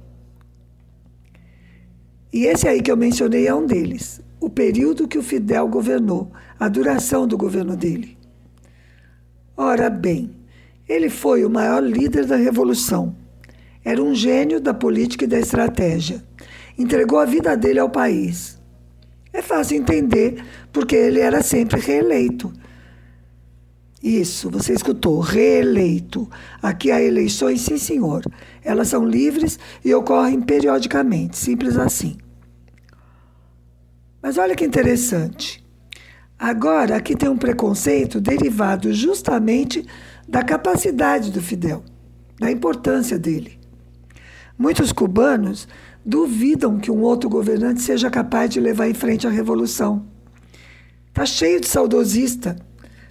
E 2.32 2.46
esse 2.46 2.68
aí 2.68 2.80
que 2.80 2.92
eu 2.92 2.98
mencionei 2.98 3.48
é 3.48 3.56
um 3.56 3.66
deles, 3.66 4.22
o 4.40 4.52
período 4.52 5.08
que 5.08 5.18
o 5.18 5.24
Fidel 5.24 5.68
governou, 5.68 6.32
a 6.60 6.68
duração 6.68 7.26
do 7.26 7.36
governo 7.36 7.76
dele. 7.76 8.16
Ora 9.56 9.90
bem, 9.90 10.30
ele 10.88 11.10
foi 11.10 11.44
o 11.44 11.50
maior 11.50 11.82
líder 11.82 12.28
da 12.28 12.36
revolução. 12.36 13.16
Era 13.84 14.04
um 14.04 14.14
gênio 14.14 14.62
da 14.62 14.76
política 14.76 15.26
e 15.26 15.28
da 15.28 15.40
estratégia. 15.40 16.24
Entregou 16.78 17.18
a 17.18 17.26
vida 17.26 17.58
dele 17.58 17.80
ao 17.80 17.90
país. 17.90 18.62
É 19.34 19.42
fácil 19.42 19.78
entender 19.78 20.44
porque 20.72 20.96
ele 20.96 21.20
era 21.20 21.42
sempre 21.42 21.80
reeleito. 21.80 22.54
Isso, 24.08 24.50
você 24.50 24.72
escutou, 24.72 25.20
reeleito. 25.20 26.30
Aqui 26.62 26.92
há 26.92 27.02
eleições, 27.02 27.60
sim, 27.60 27.78
senhor. 27.78 28.24
Elas 28.64 28.88
são 28.88 29.06
livres 29.06 29.60
e 29.84 29.94
ocorrem 29.94 30.40
periodicamente, 30.40 31.38
simples 31.38 31.76
assim. 31.76 32.16
Mas 34.22 34.38
olha 34.38 34.56
que 34.56 34.64
interessante. 34.64 35.62
Agora, 36.40 36.96
aqui 36.96 37.18
tem 37.18 37.28
um 37.28 37.36
preconceito 37.36 38.22
derivado 38.22 38.94
justamente 38.94 39.86
da 40.26 40.42
capacidade 40.42 41.30
do 41.30 41.42
Fidel, 41.42 41.84
da 42.40 42.50
importância 42.50 43.20
dele. 43.20 43.60
Muitos 44.58 44.94
cubanos 44.94 45.68
duvidam 46.06 46.80
que 46.80 46.90
um 46.90 47.02
outro 47.02 47.30
governante 47.30 47.82
seja 47.82 48.10
capaz 48.10 48.52
de 48.52 48.62
levar 48.62 48.88
em 48.88 48.94
frente 48.94 49.28
a 49.28 49.30
revolução. 49.30 50.06
Está 51.10 51.26
cheio 51.26 51.60
de 51.60 51.68
saudosista. 51.68 52.56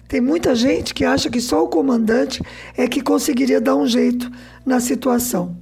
Tem 0.07 0.21
muita 0.21 0.55
gente 0.55 0.93
que 0.93 1.03
acha 1.03 1.29
que 1.29 1.41
só 1.41 1.63
o 1.63 1.67
comandante 1.67 2.41
é 2.75 2.87
que 2.87 3.01
conseguiria 3.01 3.59
dar 3.59 3.75
um 3.75 3.85
jeito 3.85 4.31
na 4.65 4.79
situação. 4.79 5.57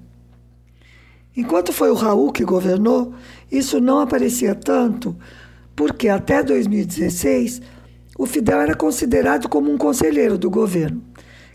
Enquanto 1.36 1.74
foi 1.74 1.90
o 1.90 1.96
Raul 1.96 2.32
que 2.32 2.46
governou, 2.46 3.14
isso 3.52 3.80
não 3.82 4.00
aparecia 4.00 4.56
tanto 4.56 5.16
porque 5.76 6.08
até 6.08 6.42
2016 6.42 7.62
o 8.18 8.26
Fidel 8.26 8.62
era 8.62 8.76
considerado 8.76 9.50
como 9.50 9.72
um 9.72 9.78
conselheiro 9.78 10.38
do 10.38 10.50
governo. 10.50 11.04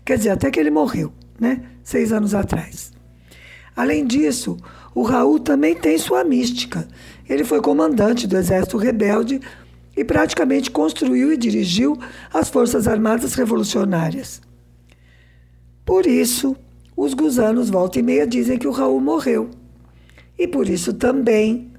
Quer 0.05 0.17
dizer, 0.17 0.29
até 0.29 0.51
que 0.51 0.59
ele 0.59 0.69
morreu, 0.69 1.11
né? 1.39 1.63
Seis 1.83 2.11
anos 2.11 2.35
atrás. 2.35 2.91
Além 3.75 4.05
disso, 4.05 4.57
o 4.93 5.01
Raul 5.01 5.39
também 5.39 5.73
tem 5.73 5.97
sua 5.97 6.23
mística. 6.23 6.87
Ele 7.27 7.43
foi 7.43 7.61
comandante 7.61 8.27
do 8.27 8.37
Exército 8.37 8.77
Rebelde 8.77 9.39
e 10.01 10.03
praticamente 10.03 10.69
construiu 10.69 11.31
e 11.31 11.37
dirigiu 11.37 11.97
as 12.33 12.49
Forças 12.49 12.87
Armadas 12.87 13.33
Revolucionárias. 13.33 14.41
Por 15.85 16.05
isso, 16.05 16.55
os 16.95 17.13
gusanos 17.13 17.69
volta 17.69 17.99
e 17.99 18.03
meia 18.03 18.27
dizem 18.27 18.57
que 18.57 18.67
o 18.67 18.71
Raul 18.71 18.99
morreu. 18.99 19.49
E 20.37 20.47
por 20.47 20.67
isso 20.67 20.93
também 20.93 21.71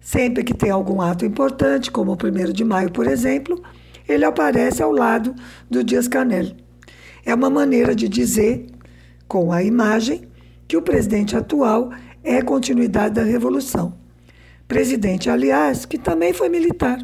Sempre 0.00 0.42
que 0.42 0.54
tem 0.54 0.70
algum 0.70 1.00
ato 1.02 1.26
importante, 1.26 1.90
como 1.90 2.12
o 2.12 2.14
1 2.14 2.52
de 2.52 2.64
maio, 2.64 2.90
por 2.90 3.06
exemplo, 3.06 3.62
ele 4.08 4.24
aparece 4.24 4.82
ao 4.82 4.90
lado 4.90 5.34
do 5.68 5.84
Dias-Canel. 5.84 6.56
É 7.24 7.34
uma 7.34 7.50
maneira 7.50 7.94
de 7.94 8.08
dizer, 8.08 8.66
com 9.28 9.52
a 9.52 9.62
imagem, 9.62 10.22
que 10.66 10.76
o 10.76 10.82
presidente 10.82 11.36
atual 11.36 11.90
é 12.24 12.40
continuidade 12.40 13.14
da 13.14 13.22
Revolução. 13.22 13.94
Presidente, 14.66 15.28
aliás, 15.28 15.84
que 15.84 15.98
também 15.98 16.32
foi 16.32 16.48
militar. 16.48 16.98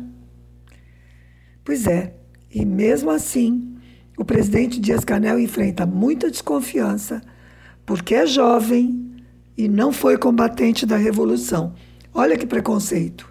Pois 1.67 1.87
é, 1.87 2.15
e 2.51 2.65
mesmo 2.65 3.11
assim, 3.11 3.77
o 4.17 4.25
presidente 4.25 4.81
Dias-Canel 4.81 5.39
enfrenta 5.39 5.85
muita 5.85 6.31
desconfiança, 6.31 7.21
porque 7.85 8.15
é 8.15 8.27
jovem 8.27 9.15
e 9.59 9.69
não 9.69 9.93
foi 9.93 10.17
combatente 10.17 10.87
da 10.87 10.97
Revolução 10.97 11.75
Olha 12.17 12.39
que 12.39 12.47
preconceito. 12.47 13.31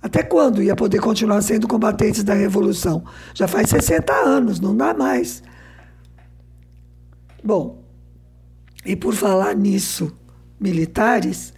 Até 0.00 0.22
quando 0.22 0.62
ia 0.62 0.74
poder 0.74 1.02
continuar 1.02 1.42
sendo 1.42 1.68
combatentes 1.68 2.24
da 2.24 2.32
revolução? 2.32 3.04
Já 3.34 3.46
faz 3.46 3.68
60 3.68 4.10
anos, 4.10 4.58
não 4.58 4.74
dá 4.74 4.94
mais. 4.94 5.42
Bom, 7.44 7.84
e 8.86 8.96
por 8.96 9.12
falar 9.12 9.54
nisso, 9.54 10.16
militares, 10.58 11.52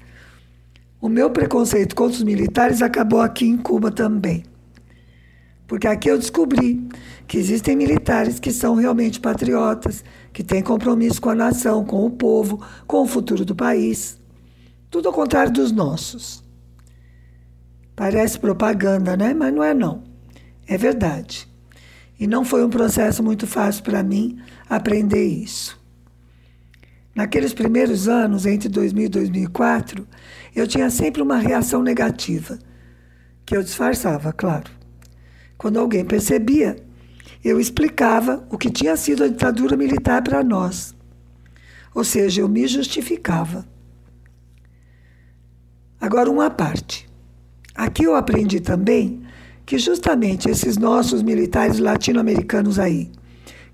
o 1.01 1.09
meu 1.09 1.31
preconceito 1.31 1.95
contra 1.95 2.17
os 2.17 2.25
militares 2.25 2.83
acabou 2.83 3.21
aqui 3.21 3.47
em 3.47 3.57
Cuba 3.57 3.93
também. 3.93 4.43
Porque 5.71 5.87
aqui 5.87 6.11
eu 6.11 6.19
descobri 6.19 6.89
que 7.29 7.39
existem 7.39 7.77
militares 7.77 8.41
que 8.41 8.51
são 8.51 8.75
realmente 8.75 9.21
patriotas, 9.21 10.05
que 10.33 10.43
têm 10.43 10.65
compromisso 10.65 11.23
com 11.23 11.31
a 11.31 11.35
nação, 11.37 11.85
com 11.85 12.05
o 12.05 12.11
povo, 12.11 12.61
com 12.89 13.03
o 13.03 13.07
futuro 13.07 13.45
do 13.45 13.55
país. 13.55 14.21
Tudo 14.91 15.07
ao 15.07 15.15
contrário 15.15 15.53
dos 15.53 15.71
nossos. 15.71 16.43
Parece 17.95 18.37
propaganda, 18.37 19.17
né? 19.17 19.33
Mas 19.33 19.55
não 19.55 19.63
é 19.63 19.73
não. 19.73 20.03
É 20.67 20.77
verdade. 20.77 21.49
E 22.19 22.27
não 22.27 22.45
foi 22.45 22.65
um 22.65 22.69
processo 22.69 23.23
muito 23.23 23.47
fácil 23.47 23.85
para 23.85 24.03
mim 24.03 24.41
aprender 24.69 25.25
isso. 25.25 25.81
Naqueles 27.15 27.55
primeiros 27.55 28.09
anos, 28.09 28.45
entre 28.45 28.69
2000 28.69 29.05
e 29.05 29.09
2004, 29.09 30.05
eu 30.53 30.67
tinha 30.67 30.91
sempre 30.91 31.23
uma 31.23 31.37
reação 31.37 31.81
negativa, 31.81 32.59
que 33.47 33.57
eu 33.57 33.63
disfarçava, 33.63 34.33
claro. 34.33 34.80
Quando 35.61 35.79
alguém 35.79 36.03
percebia, 36.07 36.75
eu 37.45 37.61
explicava 37.61 38.43
o 38.51 38.57
que 38.57 38.71
tinha 38.71 38.97
sido 38.97 39.25
a 39.25 39.29
ditadura 39.29 39.77
militar 39.77 40.23
para 40.23 40.43
nós. 40.43 40.95
Ou 41.95 42.03
seja, 42.03 42.41
eu 42.41 42.49
me 42.49 42.67
justificava. 42.67 43.67
Agora, 46.01 46.31
uma 46.31 46.49
parte. 46.49 47.07
Aqui 47.75 48.05
eu 48.05 48.15
aprendi 48.15 48.59
também 48.59 49.21
que 49.67 49.79
justamente 49.79 50.49
esses 50.49 50.79
nossos 50.79 51.23
militares 51.23 51.79
latino-americanos 51.79 52.79
aí, 52.79 53.13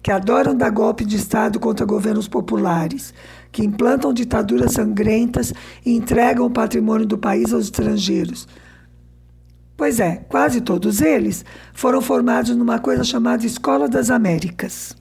que 0.02 0.10
adoram 0.10 0.56
dar 0.56 0.70
golpe 0.70 1.04
de 1.04 1.14
Estado 1.14 1.60
contra 1.60 1.86
governos 1.86 2.26
populares, 2.26 3.14
que 3.52 3.64
implantam 3.64 4.12
ditaduras 4.12 4.72
sangrentas 4.72 5.54
e 5.84 5.92
entregam 5.92 6.46
o 6.46 6.50
patrimônio 6.50 7.06
do 7.06 7.16
país 7.16 7.52
aos 7.52 7.66
estrangeiros. 7.66 8.48
Pois 9.76 10.00
é, 10.00 10.16
quase 10.28 10.62
todos 10.62 11.02
eles 11.02 11.44
foram 11.74 12.00
formados 12.00 12.56
numa 12.56 12.78
coisa 12.78 13.04
chamada 13.04 13.44
Escola 13.44 13.86
das 13.86 14.10
Américas. 14.10 14.96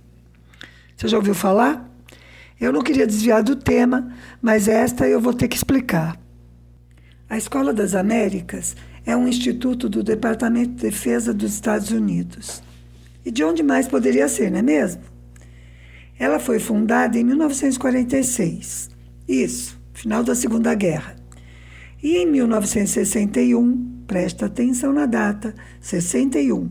Você 0.98 1.08
já 1.08 1.18
ouviu 1.18 1.34
falar? 1.34 1.90
Eu 2.60 2.74
não 2.74 2.82
queria 2.82 3.08
desviar 3.08 3.42
do 3.42 3.56
tema, 3.56 4.14
mas 4.42 4.68
esta 4.68 5.08
eu 5.08 5.22
vou 5.22 5.34
ter 5.34 5.48
que 5.48 5.56
explicar. 5.56 6.20
A 7.30 7.38
Escola 7.38 7.74
das 7.74 7.96
Américas 7.96 8.76
é 9.06 9.16
um 9.16 9.28
instituto 9.28 9.88
do 9.88 10.04
Departamento 10.04 10.72
de 10.76 10.82
Defesa 10.82 11.34
dos 11.34 11.54
Estados 11.54 11.92
Unidos. 11.92 12.62
E 13.26 13.32
de 13.32 13.44
onde 13.44 13.64
mais 13.64 13.88
poderia 13.88 14.28
ser, 14.28 14.52
não 14.52 14.60
é 14.60 14.62
mesmo? 14.62 15.02
Ela 16.20 16.40
foi 16.40 16.60
fundada 16.60 17.18
em 17.18 17.24
1946. 17.24 18.90
Isso, 19.28 19.80
final 19.94 20.24
da 20.24 20.36
Segunda 20.36 20.74
Guerra. 20.74 21.16
E 22.02 22.18
em 22.18 22.26
1961, 22.26 23.95
presta 24.08 24.46
atenção 24.46 24.94
na 24.94 25.06
data, 25.06 25.54
61. 25.82 26.70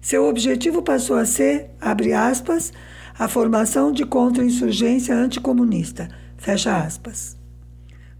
Seu 0.00 0.24
objetivo 0.26 0.82
passou 0.82 1.16
a 1.16 1.24
ser, 1.24 1.70
abre 1.80 2.12
aspas, 2.12 2.72
a 3.18 3.28
formação 3.28 3.92
de 3.92 4.04
contra-insurgência 4.04 5.14
anticomunista, 5.14 6.08
fecha 6.36 6.76
aspas. 6.76 7.36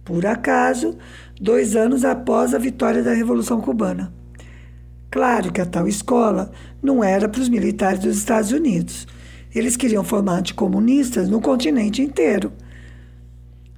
Por 0.04 0.26
acaso, 0.26 0.96
dois 1.40 1.76
anos 1.76 2.04
após 2.04 2.54
a 2.54 2.58
vitória 2.58 3.02
da 3.02 3.12
Revolução 3.12 3.60
Cubana. 3.60 4.12
Claro 5.10 5.52
que 5.52 5.60
a 5.60 5.66
tal 5.66 5.86
escola 5.86 6.50
não 6.82 7.04
era 7.04 7.28
para 7.28 7.40
os 7.40 7.48
militares 7.48 8.00
dos 8.00 8.16
Estados 8.16 8.50
Unidos. 8.50 9.06
Eles 9.54 9.76
queriam 9.76 10.02
formar 10.02 10.38
anticomunistas 10.38 11.28
no 11.28 11.40
continente 11.40 12.00
inteiro. 12.00 12.52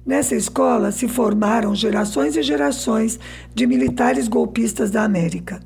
Nessa 0.05 0.35
escola 0.35 0.91
se 0.91 1.07
formaram 1.07 1.73
gerações 1.73 2.37
e 2.37 2.43
gerações 2.43 3.19
de 3.55 3.65
militares 3.65 4.27
golpistas 4.27 4.91
da 4.91 5.03
América. 5.03 5.61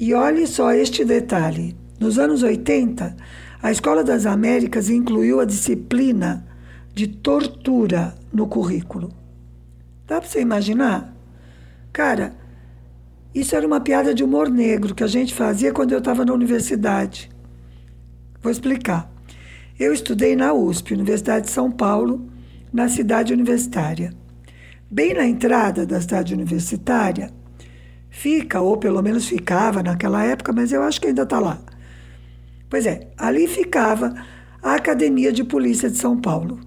E 0.00 0.14
olhe 0.14 0.46
só 0.46 0.72
este 0.72 1.04
detalhe: 1.04 1.76
nos 2.00 2.18
anos 2.18 2.42
80, 2.42 3.14
a 3.62 3.70
Escola 3.70 4.02
das 4.02 4.24
Américas 4.24 4.88
incluiu 4.88 5.38
a 5.38 5.44
disciplina 5.44 6.46
de 6.94 7.06
tortura 7.06 8.14
no 8.32 8.46
currículo. 8.46 9.12
Dá 10.06 10.20
para 10.20 10.28
você 10.28 10.40
imaginar? 10.40 11.14
Cara, 11.92 12.34
isso 13.34 13.54
era 13.54 13.66
uma 13.66 13.80
piada 13.80 14.14
de 14.14 14.24
humor 14.24 14.48
negro 14.48 14.94
que 14.94 15.04
a 15.04 15.08
gente 15.08 15.34
fazia 15.34 15.72
quando 15.72 15.92
eu 15.92 15.98
estava 15.98 16.24
na 16.24 16.32
universidade. 16.32 17.30
Vou 18.40 18.50
explicar. 18.50 19.10
Eu 19.78 19.92
estudei 19.92 20.36
na 20.36 20.52
USP, 20.52 20.94
Universidade 20.94 21.46
de 21.46 21.52
São 21.52 21.70
Paulo, 21.70 22.30
na 22.74 22.88
cidade 22.88 23.32
universitária. 23.32 24.12
Bem 24.90 25.14
na 25.14 25.24
entrada 25.24 25.86
da 25.86 26.00
cidade 26.00 26.34
universitária, 26.34 27.30
fica, 28.10 28.60
ou 28.60 28.76
pelo 28.76 29.00
menos 29.00 29.28
ficava 29.28 29.80
naquela 29.80 30.24
época, 30.24 30.52
mas 30.52 30.72
eu 30.72 30.82
acho 30.82 31.00
que 31.00 31.06
ainda 31.06 31.22
está 31.22 31.38
lá. 31.38 31.62
Pois 32.68 32.84
é, 32.84 33.06
ali 33.16 33.46
ficava 33.46 34.12
a 34.60 34.74
Academia 34.74 35.32
de 35.32 35.44
Polícia 35.44 35.88
de 35.88 35.96
São 35.96 36.20
Paulo. 36.20 36.58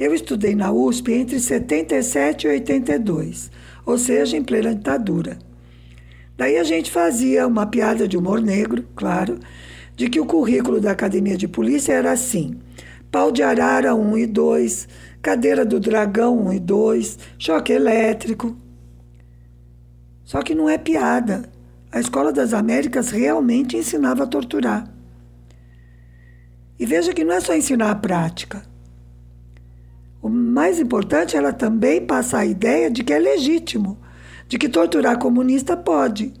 Eu 0.00 0.14
estudei 0.14 0.54
na 0.54 0.72
USP 0.72 1.12
entre 1.12 1.38
77 1.38 2.46
e 2.46 2.50
82, 2.50 3.50
ou 3.84 3.98
seja, 3.98 4.38
em 4.38 4.42
plena 4.42 4.74
ditadura. 4.74 5.38
Daí 6.34 6.56
a 6.56 6.64
gente 6.64 6.90
fazia 6.90 7.46
uma 7.46 7.66
piada 7.66 8.08
de 8.08 8.16
humor 8.16 8.40
negro, 8.40 8.82
claro, 8.96 9.38
de 9.94 10.08
que 10.08 10.18
o 10.18 10.24
currículo 10.24 10.80
da 10.80 10.92
Academia 10.92 11.36
de 11.36 11.46
Polícia 11.46 11.92
era 11.92 12.10
assim: 12.10 12.58
pau 13.14 13.30
de 13.30 13.44
arara 13.44 13.94
1 13.94 14.18
e 14.18 14.26
2, 14.26 14.88
cadeira 15.22 15.64
do 15.64 15.78
dragão 15.78 16.36
1 16.48 16.54
e 16.54 16.58
2, 16.58 17.18
choque 17.38 17.72
elétrico. 17.72 18.56
Só 20.24 20.42
que 20.42 20.52
não 20.52 20.68
é 20.68 20.76
piada. 20.76 21.44
A 21.92 22.00
Escola 22.00 22.32
das 22.32 22.52
Américas 22.52 23.10
realmente 23.10 23.76
ensinava 23.76 24.24
a 24.24 24.26
torturar. 24.26 24.92
E 26.76 26.84
veja 26.84 27.14
que 27.14 27.22
não 27.22 27.34
é 27.34 27.40
só 27.40 27.54
ensinar 27.54 27.92
a 27.92 27.94
prática. 27.94 28.64
O 30.20 30.28
mais 30.28 30.80
importante 30.80 31.36
é 31.36 31.38
ela 31.38 31.52
também 31.52 32.04
passar 32.04 32.40
a 32.40 32.46
ideia 32.46 32.90
de 32.90 33.04
que 33.04 33.12
é 33.12 33.18
legítimo, 33.20 33.96
de 34.48 34.58
que 34.58 34.68
torturar 34.68 35.20
comunista 35.20 35.76
pode. 35.76 36.34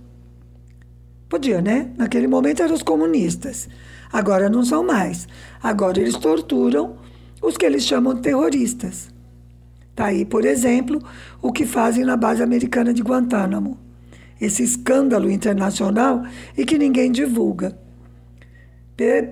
Podia, 1.34 1.60
né? 1.60 1.90
Naquele 1.98 2.28
momento 2.28 2.62
eram 2.62 2.76
os 2.76 2.82
comunistas. 2.84 3.68
Agora 4.12 4.48
não 4.48 4.64
são 4.64 4.86
mais. 4.86 5.26
Agora 5.60 5.98
eles 6.00 6.14
torturam 6.16 6.94
os 7.42 7.56
que 7.56 7.66
eles 7.66 7.82
chamam 7.82 8.14
de 8.14 8.20
terroristas. 8.20 9.12
Está 9.90 10.04
aí, 10.04 10.24
por 10.24 10.44
exemplo, 10.44 11.02
o 11.42 11.50
que 11.50 11.66
fazem 11.66 12.04
na 12.04 12.16
base 12.16 12.40
americana 12.40 12.94
de 12.94 13.02
Guantánamo. 13.02 13.76
Esse 14.40 14.62
escândalo 14.62 15.28
internacional 15.28 16.22
e 16.56 16.64
que 16.64 16.78
ninguém 16.78 17.10
divulga. 17.10 17.76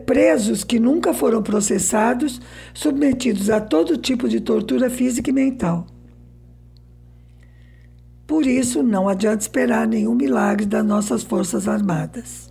Presos 0.04 0.64
que 0.64 0.80
nunca 0.80 1.14
foram 1.14 1.40
processados, 1.40 2.40
submetidos 2.74 3.48
a 3.48 3.60
todo 3.60 3.96
tipo 3.96 4.28
de 4.28 4.40
tortura 4.40 4.90
física 4.90 5.30
e 5.30 5.32
mental. 5.32 5.86
Por 8.32 8.46
isso, 8.46 8.82
não 8.82 9.10
adianta 9.10 9.42
esperar 9.42 9.86
nenhum 9.86 10.14
milagre 10.14 10.64
das 10.64 10.82
nossas 10.82 11.22
Forças 11.22 11.68
Armadas. 11.68 12.50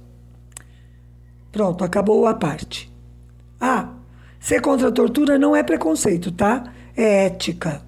Pronto, 1.52 1.84
acabou 1.84 2.28
a 2.28 2.36
parte. 2.36 2.94
Ah, 3.60 3.90
ser 4.40 4.62
contra 4.62 4.90
a 4.90 4.92
tortura 4.92 5.40
não 5.40 5.56
é 5.56 5.64
preconceito, 5.64 6.32
tá? 6.32 6.72
É 6.96 7.26
ética. 7.26 7.82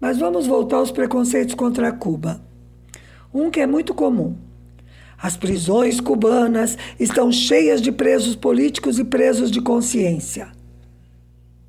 Mas 0.00 0.18
vamos 0.18 0.48
voltar 0.48 0.78
aos 0.78 0.90
preconceitos 0.90 1.54
contra 1.54 1.92
Cuba. 1.92 2.40
Um 3.32 3.48
que 3.48 3.60
é 3.60 3.68
muito 3.68 3.94
comum. 3.94 4.36
As 5.16 5.36
prisões 5.36 6.00
cubanas 6.00 6.76
estão 6.98 7.30
cheias 7.30 7.80
de 7.80 7.92
presos 7.92 8.34
políticos 8.34 8.98
e 8.98 9.04
presos 9.04 9.48
de 9.52 9.60
consciência. 9.60 10.48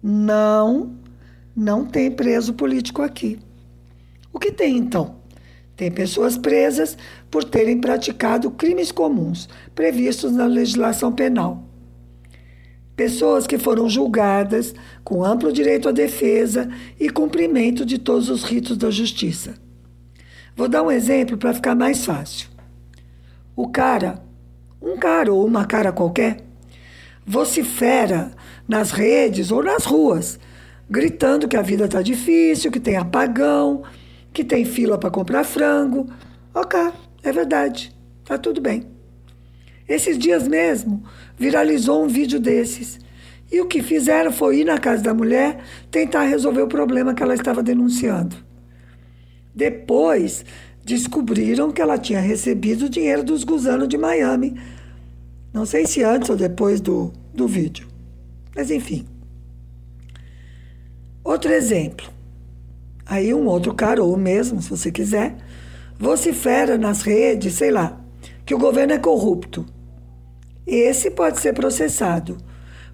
Não, 0.02 0.96
não 1.56 1.86
tem 1.86 2.10
preso 2.10 2.56
político 2.56 3.04
aqui. 3.04 3.38
O 4.38 4.40
que 4.40 4.52
tem 4.52 4.78
então? 4.78 5.16
Tem 5.76 5.90
pessoas 5.90 6.38
presas 6.38 6.96
por 7.32 7.44
terem 7.44 7.82
praticado 7.82 8.52
crimes 8.52 8.92
comuns 8.92 9.50
previstos 9.74 10.32
na 10.32 10.46
legislação 10.46 11.12
penal. 11.12 11.64
Pessoas 12.96 13.48
que 13.48 13.58
foram 13.58 13.90
julgadas 13.90 14.76
com 15.04 15.26
amplo 15.26 15.52
direito 15.52 15.90
à 15.90 15.92
defesa 15.92 16.70
e 17.00 17.10
cumprimento 17.10 17.84
de 17.84 17.98
todos 17.98 18.30
os 18.30 18.44
ritos 18.44 18.78
da 18.78 18.92
justiça. 18.92 19.56
Vou 20.56 20.68
dar 20.68 20.84
um 20.84 20.92
exemplo 20.92 21.36
para 21.36 21.56
ficar 21.56 21.74
mais 21.74 22.06
fácil. 22.06 22.48
O 23.56 23.68
cara, 23.70 24.22
um 24.80 24.98
cara 24.98 25.34
ou 25.34 25.44
uma 25.48 25.66
cara 25.66 25.92
qualquer, 25.92 26.46
vocifera 27.26 28.34
nas 28.68 28.92
redes 28.92 29.50
ou 29.52 29.64
nas 29.64 29.84
ruas, 29.84 30.40
gritando 30.88 31.48
que 31.48 31.58
a 31.58 31.64
vida 31.64 31.86
está 31.86 32.04
difícil, 32.04 32.72
que 32.72 32.80
tem 32.80 32.98
apagão, 32.98 33.82
que 34.38 34.44
tem 34.44 34.64
fila 34.64 35.00
para 35.00 35.10
comprar 35.10 35.44
frango. 35.44 36.06
Ok, 36.54 36.80
é 37.24 37.32
verdade, 37.32 37.92
tá 38.24 38.38
tudo 38.38 38.62
bem. 38.62 38.84
Esses 39.90 40.16
dias 40.16 40.48
mesmo 40.48 41.04
viralizou 41.36 42.04
um 42.04 42.08
vídeo 42.08 42.40
desses. 42.40 43.00
E 43.52 43.60
o 43.60 43.66
que 43.66 43.82
fizeram 43.82 44.32
foi 44.32 44.60
ir 44.60 44.64
na 44.64 44.78
casa 44.78 45.02
da 45.02 45.12
mulher 45.12 45.58
tentar 45.90 46.22
resolver 46.22 46.62
o 46.62 46.68
problema 46.68 47.16
que 47.16 47.24
ela 47.24 47.34
estava 47.34 47.64
denunciando. 47.64 48.36
Depois 49.56 50.46
descobriram 50.86 51.72
que 51.72 51.82
ela 51.82 51.98
tinha 51.98 52.20
recebido 52.20 52.86
o 52.86 52.90
dinheiro 52.90 53.24
dos 53.24 53.44
gusanos 53.44 53.88
de 53.88 53.98
Miami. 53.98 54.56
Não 55.52 55.66
sei 55.66 55.88
se 55.88 56.04
antes 56.04 56.30
ou 56.30 56.36
depois 56.36 56.80
do, 56.80 57.12
do 57.34 57.48
vídeo. 57.48 57.88
Mas 58.56 58.70
enfim. 58.70 59.04
Outro 61.24 61.52
exemplo. 61.52 62.17
Aí 63.10 63.34
um 63.34 63.46
outro 63.46 63.74
cara, 63.74 64.04
ou 64.04 64.18
mesmo, 64.18 64.62
se 64.62 64.70
você 64.70 64.92
quiser, 64.92 65.36
vocifera 65.98 66.78
nas 66.78 67.02
redes, 67.02 67.54
sei 67.54 67.72
lá, 67.72 68.00
que 68.46 68.54
o 68.54 68.60
governo 68.60 68.94
é 68.94 69.00
corrupto. 69.00 69.66
Esse 70.66 71.10
pode 71.10 71.40
ser 71.40 71.54
processado, 71.54 72.38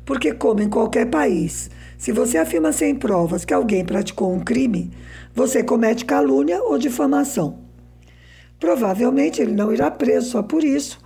porque, 0.06 0.32
como 0.32 0.62
em 0.62 0.70
qualquer 0.70 1.10
país, 1.10 1.72
se 1.98 2.12
você 2.12 2.38
afirma 2.38 2.72
sem 2.72 2.94
provas 2.94 3.44
que 3.44 3.54
alguém 3.54 3.84
praticou 3.84 4.32
um 4.32 4.40
crime, 4.40 4.92
você 5.34 5.64
comete 5.64 6.06
calúnia 6.06 6.62
ou 6.62 6.78
difamação. 6.78 7.60
Provavelmente 8.60 9.42
ele 9.42 9.54
não 9.54 9.74
irá 9.74 9.90
preso 9.90 10.30
só 10.30 10.44
por 10.44 10.64
isso, 10.64 11.00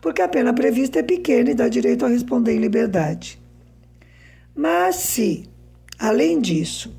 porque 0.00 0.22
a 0.22 0.28
pena 0.28 0.52
prevista 0.52 1.00
é 1.00 1.02
pequena 1.02 1.50
e 1.50 1.54
dá 1.54 1.68
direito 1.68 2.04
a 2.04 2.08
responder 2.08 2.54
em 2.54 2.58
liberdade. 2.58 3.38
Mas 4.56 4.96
se, 4.96 5.44
além 5.98 6.40
disso, 6.40 6.94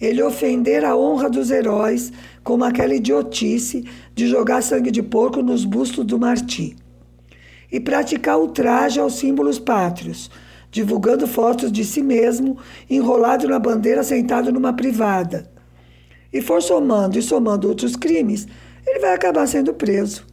ele 0.00 0.22
ofender 0.22 0.84
a 0.84 0.96
honra 0.96 1.28
dos 1.28 1.50
heróis, 1.50 2.12
como 2.42 2.64
aquela 2.64 2.94
idiotice 2.94 3.84
de 4.14 4.26
jogar 4.26 4.62
sangue 4.62 4.90
de 4.90 5.02
porco 5.02 5.42
nos 5.42 5.64
bustos 5.64 6.04
do 6.04 6.18
Marti. 6.18 6.74
E 7.70 7.78
praticar 7.78 8.38
ultraje 8.38 8.98
aos 8.98 9.14
símbolos 9.14 9.58
pátrios, 9.58 10.30
divulgando 10.70 11.26
fotos 11.26 11.70
de 11.70 11.84
si 11.84 12.02
mesmo, 12.02 12.56
enrolado 12.88 13.46
na 13.46 13.58
bandeira 13.58 14.02
sentado 14.02 14.50
numa 14.50 14.72
privada. 14.72 15.50
E 16.32 16.40
for 16.40 16.62
somando 16.62 17.18
e 17.18 17.22
somando 17.22 17.68
outros 17.68 17.94
crimes, 17.94 18.46
ele 18.86 19.00
vai 19.00 19.14
acabar 19.14 19.46
sendo 19.46 19.74
preso. 19.74 20.26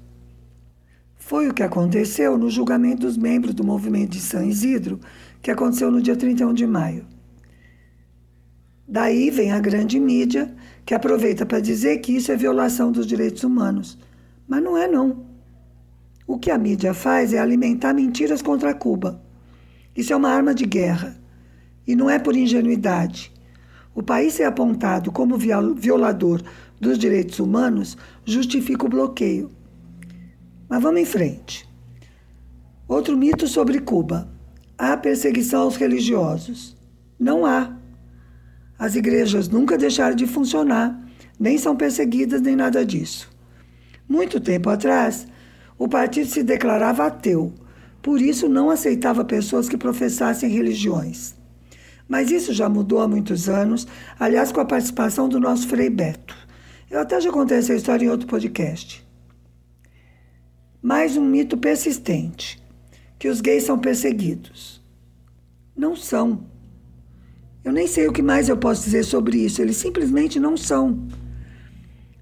Foi 1.15 1.49
o 1.49 1.53
que 1.53 1.61
aconteceu 1.61 2.37
no 2.37 2.49
julgamento 2.49 3.01
dos 3.01 3.17
membros 3.17 3.53
do 3.53 3.63
movimento 3.63 4.11
de 4.11 4.21
São 4.21 4.43
Isidro, 4.43 4.99
que 5.41 5.51
aconteceu 5.51 5.91
no 5.91 6.01
dia 6.01 6.15
31 6.15 6.53
de 6.53 6.65
maio. 6.65 7.16
Daí 8.87 9.29
vem 9.29 9.51
a 9.51 9.59
grande 9.59 9.99
mídia, 9.99 10.55
que 10.85 10.93
aproveita 10.93 11.45
para 11.45 11.59
dizer 11.59 11.97
que 11.97 12.15
isso 12.15 12.31
é 12.31 12.37
violação 12.37 12.91
dos 12.91 13.05
direitos 13.05 13.43
humanos. 13.43 13.99
Mas 14.47 14.63
não 14.63 14.77
é, 14.77 14.87
não. 14.87 15.25
O 16.25 16.37
que 16.37 16.49
a 16.49 16.57
mídia 16.57 16.93
faz 16.93 17.33
é 17.33 17.39
alimentar 17.39 17.93
mentiras 17.93 18.41
contra 18.41 18.73
Cuba. 18.73 19.21
Isso 19.95 20.13
é 20.13 20.15
uma 20.15 20.29
arma 20.29 20.53
de 20.53 20.65
guerra. 20.65 21.17
E 21.85 21.95
não 21.95 22.09
é 22.09 22.17
por 22.17 22.35
ingenuidade. 22.35 23.33
O 23.93 24.03
país 24.03 24.33
ser 24.33 24.43
apontado 24.43 25.11
como 25.11 25.37
violador 25.37 26.41
dos 26.79 26.97
direitos 26.97 27.39
humanos 27.39 27.97
justifica 28.23 28.85
o 28.85 28.89
bloqueio. 28.89 29.49
Mas 30.69 30.81
vamos 30.81 31.01
em 31.01 31.05
frente. 31.05 31.67
Outro 32.87 33.17
mito 33.17 33.47
sobre 33.47 33.79
Cuba: 33.79 34.29
há 34.77 34.95
perseguição 34.95 35.63
aos 35.63 35.75
religiosos. 35.75 36.77
Não 37.19 37.45
há. 37.45 37.76
As 38.77 38.95
igrejas 38.95 39.49
nunca 39.49 39.77
deixaram 39.77 40.15
de 40.15 40.27
funcionar, 40.27 40.99
nem 41.39 41.57
são 41.57 41.75
perseguidas, 41.75 42.41
nem 42.41 42.55
nada 42.55 42.85
disso. 42.85 43.29
Muito 44.07 44.39
tempo 44.39 44.69
atrás, 44.69 45.27
o 45.77 45.87
partido 45.87 46.27
se 46.27 46.43
declarava 46.43 47.05
ateu, 47.05 47.53
por 48.01 48.21
isso 48.21 48.47
não 48.47 48.69
aceitava 48.69 49.25
pessoas 49.25 49.67
que 49.67 49.77
professassem 49.77 50.49
religiões. 50.49 51.35
Mas 52.07 52.31
isso 52.31 52.53
já 52.53 52.69
mudou 52.69 52.99
há 52.99 53.07
muitos 53.07 53.49
anos, 53.49 53.85
aliás, 54.19 54.51
com 54.51 54.61
a 54.61 54.65
participação 54.65 55.27
do 55.27 55.39
nosso 55.39 55.67
Frei 55.67 55.89
Beto. 55.89 56.35
Eu 56.89 57.01
até 57.01 57.19
já 57.19 57.31
contei 57.31 57.57
essa 57.57 57.73
história 57.73 58.05
em 58.05 58.09
outro 58.09 58.27
podcast. 58.27 59.05
Mais 60.81 61.17
um 61.17 61.25
mito 61.25 61.57
persistente: 61.57 62.63
que 63.19 63.27
os 63.27 63.41
gays 63.41 63.63
são 63.63 63.77
perseguidos. 63.77 64.81
Não 65.75 65.95
são. 65.95 66.45
Eu 67.67 67.73
nem 67.73 67.85
sei 67.85 68.07
o 68.07 68.13
que 68.13 68.21
mais 68.21 68.47
eu 68.47 68.55
posso 68.55 68.85
dizer 68.85 69.03
sobre 69.03 69.39
isso, 69.39 69.61
eles 69.61 69.75
simplesmente 69.75 70.39
não 70.39 70.55
são. 70.55 71.05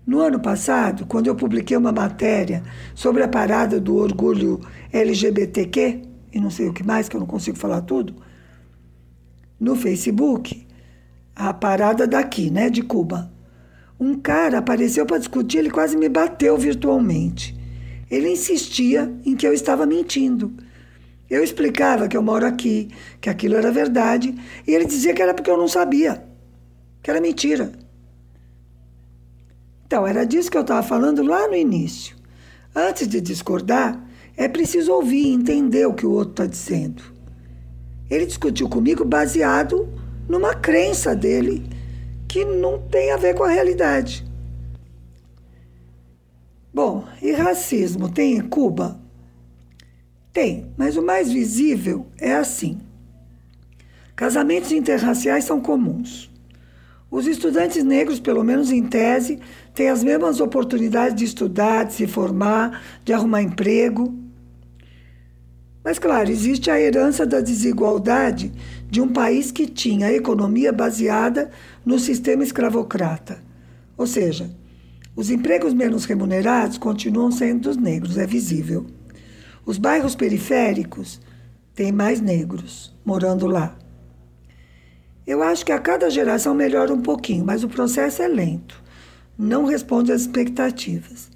No 0.03 0.19
ano 0.19 0.39
passado, 0.39 1.05
quando 1.05 1.27
eu 1.27 1.35
publiquei 1.35 1.77
uma 1.77 1.91
matéria 1.91 2.63
sobre 2.95 3.21
a 3.21 3.27
parada 3.27 3.79
do 3.79 3.95
orgulho 3.95 4.59
LGBTQ, 4.91 6.01
e 6.33 6.39
não 6.39 6.49
sei 6.49 6.67
o 6.67 6.73
que 6.73 6.83
mais, 6.83 7.07
que 7.07 7.15
eu 7.15 7.19
não 7.19 7.27
consigo 7.27 7.59
falar 7.59 7.81
tudo, 7.81 8.15
no 9.59 9.75
Facebook, 9.75 10.65
a 11.35 11.53
parada 11.53 12.07
daqui, 12.07 12.49
né, 12.49 12.67
de 12.67 12.81
Cuba. 12.81 13.31
Um 13.99 14.15
cara 14.15 14.57
apareceu 14.57 15.05
para 15.05 15.19
discutir, 15.19 15.59
ele 15.59 15.69
quase 15.69 15.95
me 15.95 16.09
bateu 16.09 16.57
virtualmente. 16.57 17.55
Ele 18.09 18.31
insistia 18.31 19.13
em 19.23 19.35
que 19.35 19.45
eu 19.45 19.53
estava 19.53 19.85
mentindo. 19.85 20.55
Eu 21.29 21.43
explicava 21.43 22.07
que 22.07 22.15
eu 22.15 22.21
moro 22.21 22.45
aqui, 22.45 22.89
que 23.19 23.29
aquilo 23.29 23.55
era 23.55 23.71
verdade, 23.71 24.35
e 24.67 24.71
ele 24.73 24.85
dizia 24.85 25.13
que 25.13 25.21
era 25.21 25.33
porque 25.33 25.49
eu 25.49 25.57
não 25.57 25.67
sabia, 25.67 26.23
que 27.01 27.09
era 27.09 27.19
mentira. 27.19 27.71
Então, 29.85 30.05
era 30.05 30.25
disso 30.25 30.51
que 30.51 30.57
eu 30.57 30.61
estava 30.61 30.83
falando 30.83 31.23
lá 31.23 31.47
no 31.47 31.55
início. 31.55 32.15
Antes 32.75 33.07
de 33.07 33.21
discordar, 33.21 34.03
é 34.35 34.47
preciso 34.47 34.91
ouvir 34.91 35.27
e 35.27 35.33
entender 35.33 35.85
o 35.85 35.93
que 35.93 36.05
o 36.05 36.11
outro 36.11 36.31
está 36.31 36.45
dizendo. 36.45 37.01
Ele 38.09 38.25
discutiu 38.25 38.67
comigo 38.67 39.05
baseado 39.05 39.87
numa 40.27 40.53
crença 40.53 41.15
dele 41.15 41.67
que 42.27 42.43
não 42.43 42.79
tem 42.79 43.11
a 43.11 43.17
ver 43.17 43.33
com 43.35 43.43
a 43.43 43.49
realidade. 43.49 44.25
Bom, 46.73 47.05
e 47.21 47.31
racismo 47.31 48.09
tem 48.09 48.35
em 48.35 48.41
Cuba? 48.41 48.99
Tem, 50.35 50.65
mas 50.75 50.97
o 50.97 51.01
mais 51.01 51.31
visível 51.31 52.07
é 52.19 52.35
assim. 52.35 52.79
Casamentos 54.17 54.69
interraciais 54.73 55.45
são 55.45 55.61
comuns. 55.61 56.29
Os 57.09 57.25
estudantes 57.25 57.85
negros, 57.85 58.19
pelo 58.19 58.43
menos 58.43 58.69
em 58.69 58.83
tese, 58.83 59.39
têm 59.73 59.87
as 59.87 60.03
mesmas 60.03 60.41
oportunidades 60.41 61.15
de 61.15 61.23
estudar, 61.23 61.85
de 61.85 61.93
se 61.93 62.05
formar, 62.05 62.83
de 63.05 63.13
arrumar 63.13 63.43
emprego. 63.43 64.13
Mas, 65.81 65.97
claro, 65.99 66.29
existe 66.29 66.69
a 66.69 66.81
herança 66.81 67.25
da 67.25 67.39
desigualdade 67.39 68.51
de 68.89 68.99
um 68.99 69.07
país 69.07 69.53
que 69.53 69.65
tinha 69.65 70.07
a 70.07 70.13
economia 70.13 70.73
baseada 70.73 71.49
no 71.85 71.97
sistema 71.97 72.43
escravocrata. 72.43 73.39
Ou 73.95 74.05
seja, 74.05 74.53
os 75.15 75.29
empregos 75.29 75.73
menos 75.73 76.03
remunerados 76.03 76.77
continuam 76.77 77.31
sendo 77.31 77.69
dos 77.69 77.77
negros, 77.77 78.17
é 78.17 78.27
visível. 78.27 78.85
Os 79.65 79.77
bairros 79.77 80.15
periféricos 80.15 81.19
têm 81.73 81.91
mais 81.91 82.21
negros 82.21 82.95
morando 83.03 83.47
lá. 83.47 83.75
Eu 85.25 85.41
acho 85.41 85.65
que 85.65 85.71
a 85.71 85.79
cada 85.79 86.09
geração 86.09 86.53
melhora 86.53 86.93
um 86.93 87.01
pouquinho, 87.01 87.43
mas 87.43 87.63
o 87.63 87.67
processo 87.67 88.21
é 88.21 88.27
lento. 88.27 88.83
Não 89.37 89.65
responde 89.65 90.11
às 90.11 90.21
expectativas. 90.21 91.31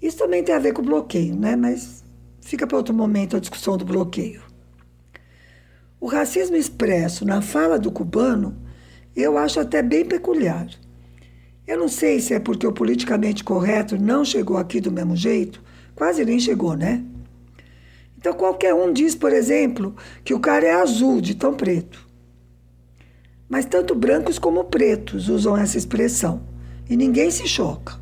Isso 0.00 0.16
também 0.16 0.44
tem 0.44 0.54
a 0.54 0.60
ver 0.60 0.72
com 0.72 0.82
o 0.82 0.84
bloqueio, 0.84 1.34
né? 1.34 1.56
Mas 1.56 2.04
fica 2.40 2.66
para 2.66 2.76
outro 2.76 2.94
momento 2.94 3.36
a 3.36 3.40
discussão 3.40 3.76
do 3.76 3.84
bloqueio. 3.84 4.42
O 6.00 6.06
racismo 6.06 6.56
expresso 6.56 7.24
na 7.24 7.42
fala 7.42 7.78
do 7.78 7.90
cubano 7.90 8.56
eu 9.14 9.36
acho 9.36 9.60
até 9.60 9.82
bem 9.82 10.04
peculiar. 10.04 10.68
Eu 11.66 11.78
não 11.78 11.88
sei 11.88 12.20
se 12.20 12.34
é 12.34 12.40
porque 12.40 12.66
o 12.66 12.72
politicamente 12.72 13.44
correto 13.44 13.96
não 13.96 14.24
chegou 14.24 14.56
aqui 14.56 14.80
do 14.80 14.90
mesmo 14.90 15.14
jeito, 15.14 15.62
quase 16.02 16.24
nem 16.24 16.40
chegou, 16.40 16.74
né? 16.74 17.00
Então 18.18 18.32
qualquer 18.32 18.74
um 18.74 18.92
diz, 18.92 19.14
por 19.14 19.32
exemplo, 19.32 19.94
que 20.24 20.34
o 20.34 20.40
cara 20.40 20.66
é 20.66 20.72
azul 20.72 21.20
de 21.20 21.32
tão 21.32 21.54
preto. 21.54 22.08
Mas 23.48 23.66
tanto 23.66 23.94
brancos 23.94 24.36
como 24.36 24.64
pretos 24.64 25.28
usam 25.28 25.56
essa 25.56 25.78
expressão 25.78 26.42
e 26.90 26.96
ninguém 26.96 27.30
se 27.30 27.46
choca. 27.46 28.00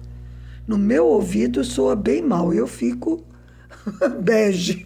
No 0.67 0.79
meu 0.79 1.05
ouvido 1.09 1.63
soa 1.63 1.95
bem 1.95 2.23
mal, 2.23 2.55
eu 2.55 2.67
fico 2.67 3.23
bege. 4.23 4.83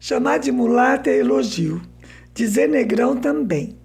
Chamar 0.00 0.38
de 0.38 0.50
mulata 0.50 1.10
é 1.10 1.18
elogio, 1.18 1.82
dizer 2.32 2.70
negrão 2.70 3.18
também. 3.18 3.76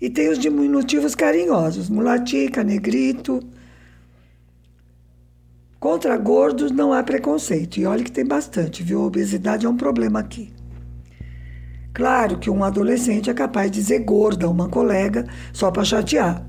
E 0.00 0.08
tem 0.08 0.30
os 0.30 0.38
diminutivos 0.38 1.14
carinhosos, 1.14 1.90
mulatica, 1.90 2.64
negrito. 2.64 3.40
Contra 5.78 6.16
gordos 6.16 6.70
não 6.70 6.92
há 6.92 7.02
preconceito. 7.02 7.78
E 7.78 7.86
olha 7.86 8.04
que 8.04 8.12
tem 8.12 8.26
bastante, 8.26 8.82
viu? 8.82 9.00
A 9.02 9.06
obesidade 9.06 9.66
é 9.66 9.68
um 9.68 9.76
problema 9.76 10.20
aqui. 10.20 10.52
Claro 11.92 12.38
que 12.38 12.50
um 12.50 12.62
adolescente 12.62 13.30
é 13.30 13.34
capaz 13.34 13.70
de 13.70 13.80
dizer 13.80 14.00
gorda 14.00 14.46
a 14.46 14.50
uma 14.50 14.68
colega 14.68 15.26
só 15.52 15.70
para 15.70 15.84
chatear. 15.84 16.46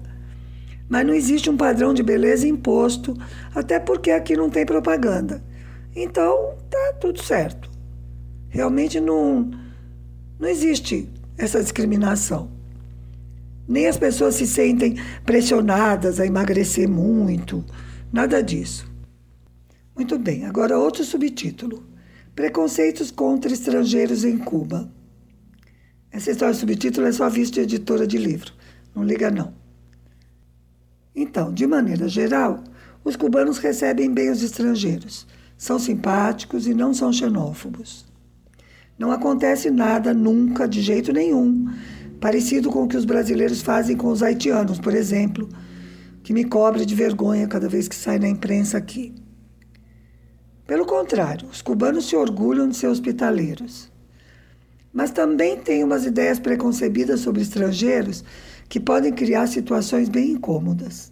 Mas 0.87 1.05
não 1.05 1.13
existe 1.13 1.49
um 1.49 1.57
padrão 1.57 1.93
de 1.93 2.01
beleza 2.01 2.47
imposto, 2.47 3.15
até 3.53 3.79
porque 3.79 4.11
aqui 4.11 4.35
não 4.35 4.49
tem 4.49 4.65
propaganda. 4.65 5.43
Então, 5.95 6.55
tá 6.69 6.93
tudo 6.99 7.21
certo. 7.21 7.69
Realmente 8.49 8.99
não, 8.99 9.51
não 10.39 10.49
existe 10.49 11.07
essa 11.37 11.61
discriminação 11.61 12.59
nem 13.69 13.85
as 13.85 13.97
pessoas 13.97 14.33
se 14.33 14.47
sentem 14.47 14.95
pressionadas 15.23 16.19
a 16.19 16.25
emagrecer 16.25 16.89
muito, 16.89 17.63
nada 18.11 18.41
disso. 18.41 18.88
Muito 19.99 20.17
bem, 20.17 20.45
agora 20.45 20.79
outro 20.79 21.03
subtítulo: 21.03 21.83
Preconceitos 22.33 23.11
contra 23.11 23.51
estrangeiros 23.51 24.23
em 24.23 24.37
Cuba. 24.37 24.89
Essa 26.09 26.31
história 26.31 26.53
subtítulo 26.53 27.05
é 27.05 27.11
só 27.11 27.27
vista 27.27 27.55
de 27.55 27.75
editora 27.75 28.07
de 28.07 28.17
livro, 28.17 28.53
não 28.95 29.03
liga 29.03 29.29
não. 29.29 29.53
Então, 31.13 31.53
de 31.53 31.67
maneira 31.67 32.07
geral, 32.07 32.63
os 33.03 33.17
cubanos 33.17 33.57
recebem 33.57 34.09
bem 34.09 34.29
os 34.31 34.41
estrangeiros, 34.41 35.27
são 35.57 35.77
simpáticos 35.77 36.65
e 36.65 36.73
não 36.73 36.93
são 36.93 37.11
xenófobos. 37.11 38.05
Não 38.97 39.11
acontece 39.11 39.69
nada 39.69 40.13
nunca, 40.13 40.65
de 40.65 40.81
jeito 40.81 41.11
nenhum, 41.11 41.65
parecido 42.21 42.69
com 42.69 42.83
o 42.83 42.87
que 42.87 42.95
os 42.95 43.03
brasileiros 43.03 43.61
fazem 43.61 43.97
com 43.97 44.07
os 44.07 44.23
haitianos, 44.23 44.79
por 44.79 44.93
exemplo, 44.93 45.49
que 46.23 46.31
me 46.31 46.45
cobre 46.45 46.85
de 46.85 46.95
vergonha 46.95 47.49
cada 47.49 47.67
vez 47.67 47.89
que 47.89 47.95
sai 47.97 48.17
na 48.17 48.29
imprensa 48.29 48.77
aqui. 48.77 49.13
Pelo 50.69 50.85
contrário, 50.85 51.47
os 51.47 51.63
cubanos 51.63 52.05
se 52.05 52.15
orgulham 52.15 52.69
de 52.69 52.75
ser 52.75 52.85
hospitaleiros. 52.85 53.91
Mas 54.93 55.09
também 55.09 55.57
têm 55.57 55.83
umas 55.83 56.05
ideias 56.05 56.37
preconcebidas 56.37 57.21
sobre 57.21 57.41
estrangeiros 57.41 58.23
que 58.69 58.79
podem 58.79 59.11
criar 59.11 59.47
situações 59.47 60.07
bem 60.07 60.33
incômodas. 60.33 61.11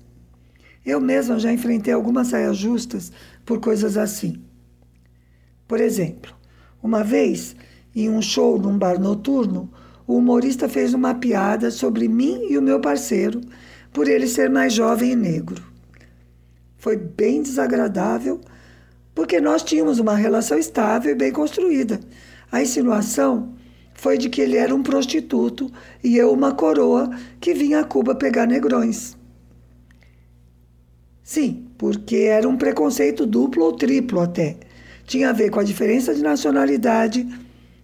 Eu 0.86 1.02
mesma 1.02 1.39
já 1.39 1.52
enfrentei 1.52 1.91
algumas 1.91 2.28
saias 2.28 2.56
justas 2.56 3.12
por 3.43 3.60
coisas 3.60 3.98
assim. 3.98 4.43
Por 5.67 5.82
exemplo, 5.82 6.36
uma 6.80 7.04
vez, 7.04 7.56
em 7.96 8.12
um 8.12 8.22
show 8.22 8.60
num 8.60 8.78
bar 8.78 9.00
noturno, 9.00 9.74
o 10.06 10.17
humorista 10.17 10.70
fez 10.70 10.93
uma 10.93 11.15
piada 11.15 11.72
sobre 11.72 12.08
mim 12.08 12.46
e 12.48 12.60
o 12.60 12.62
meu 12.62 12.80
parceiro, 12.80 13.41
por 13.91 14.08
ele 14.08 14.28
ser 14.28 14.52
mais 14.52 14.72
jovem 14.72 15.13
e 15.13 15.15
negro. 15.15 15.63
Foi 16.78 16.96
bem 16.96 17.41
desagradável, 17.41 18.39
porque 19.18 19.42
nós 19.42 19.64
tínhamos 19.64 19.98
uma 19.98 20.16
relação 20.16 20.60
estável 20.60 21.12
e 21.12 21.16
bem 21.16 21.32
construída. 21.32 22.00
A 22.52 22.62
insinuação 22.62 23.56
foi 23.96 24.16
de 24.16 24.30
que 24.30 24.40
ele 24.40 24.56
era 24.56 24.76
um 24.76 24.84
prostituto 24.84 25.72
e 26.04 26.18
eu 26.18 26.32
uma 26.32 26.52
coroa 26.52 27.10
que 27.42 27.52
vinha 27.52 27.80
a 27.80 27.84
Cuba 27.84 28.14
pegar 28.14 28.46
negrões. 28.46 29.18
Sim, 31.24 31.66
porque 31.80 32.16
era 32.16 32.48
um 32.48 32.56
preconceito 32.56 33.26
duplo 33.26 33.66
ou 33.66 33.74
triplo 33.74 34.20
até. 34.20 34.58
Tinha 35.08 35.32
a 35.32 35.34
ver 35.34 35.50
com 35.50 35.60
a 35.60 35.64
diferença 35.64 36.14
de 36.14 36.22
nacionalidade 36.22 37.28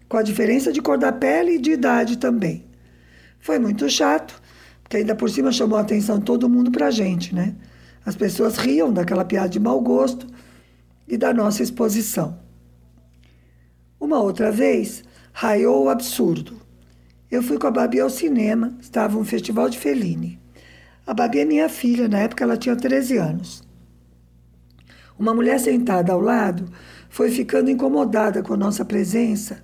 com 0.08 0.17
a 0.17 0.22
diferença 0.22 0.72
de 0.72 0.84
cor 0.84 1.00
da 1.00 1.12
pele 1.12 1.56
e 1.56 1.60
de 1.60 1.72
idade 1.72 2.19
também. 2.19 2.63
Foi 3.39 3.58
muito 3.58 3.89
chato, 3.89 4.39
porque 4.84 4.98
ainda 4.98 5.15
por 5.15 5.32
cima 5.32 5.52
chamou 5.52 5.80
a 5.80 5.82
atenção 5.82 6.22
todo 6.22 6.48
mundo 6.48 6.69
para 6.69 6.86
a 6.86 6.91
gente, 6.91 7.34
né? 7.34 7.56
As 8.06 8.15
pessoas 8.15 8.56
riam 8.58 8.93
daquela 8.93 9.26
piada 9.26 9.50
de 9.50 9.60
mau 9.60 9.82
gosto 9.82 10.28
e 11.07 11.17
da 11.17 11.33
nossa 11.33 11.63
exposição. 11.63 12.39
Uma 13.99 14.19
outra 14.19 14.51
vez, 14.51 15.03
raiou 15.31 15.85
o 15.85 15.89
absurdo. 15.89 16.61
Eu 17.31 17.41
fui 17.41 17.57
com 17.57 17.67
a 17.67 17.71
Babi 17.71 17.99
ao 17.99 18.09
cinema, 18.09 18.77
estava 18.79 19.17
um 19.17 19.25
festival 19.25 19.69
de 19.69 19.79
Fellini. 19.79 20.39
A 21.05 21.13
Babi 21.13 21.39
é 21.39 21.45
minha 21.45 21.67
filha, 21.67 22.07
na 22.07 22.19
época 22.19 22.43
ela 22.43 22.57
tinha 22.57 22.75
13 22.75 23.17
anos. 23.17 23.63
Uma 25.17 25.33
mulher 25.33 25.59
sentada 25.59 26.13
ao 26.13 26.21
lado 26.21 26.65
foi 27.09 27.29
ficando 27.29 27.69
incomodada 27.69 28.43
com 28.43 28.53
a 28.53 28.57
nossa 28.57 28.83
presença, 28.83 29.63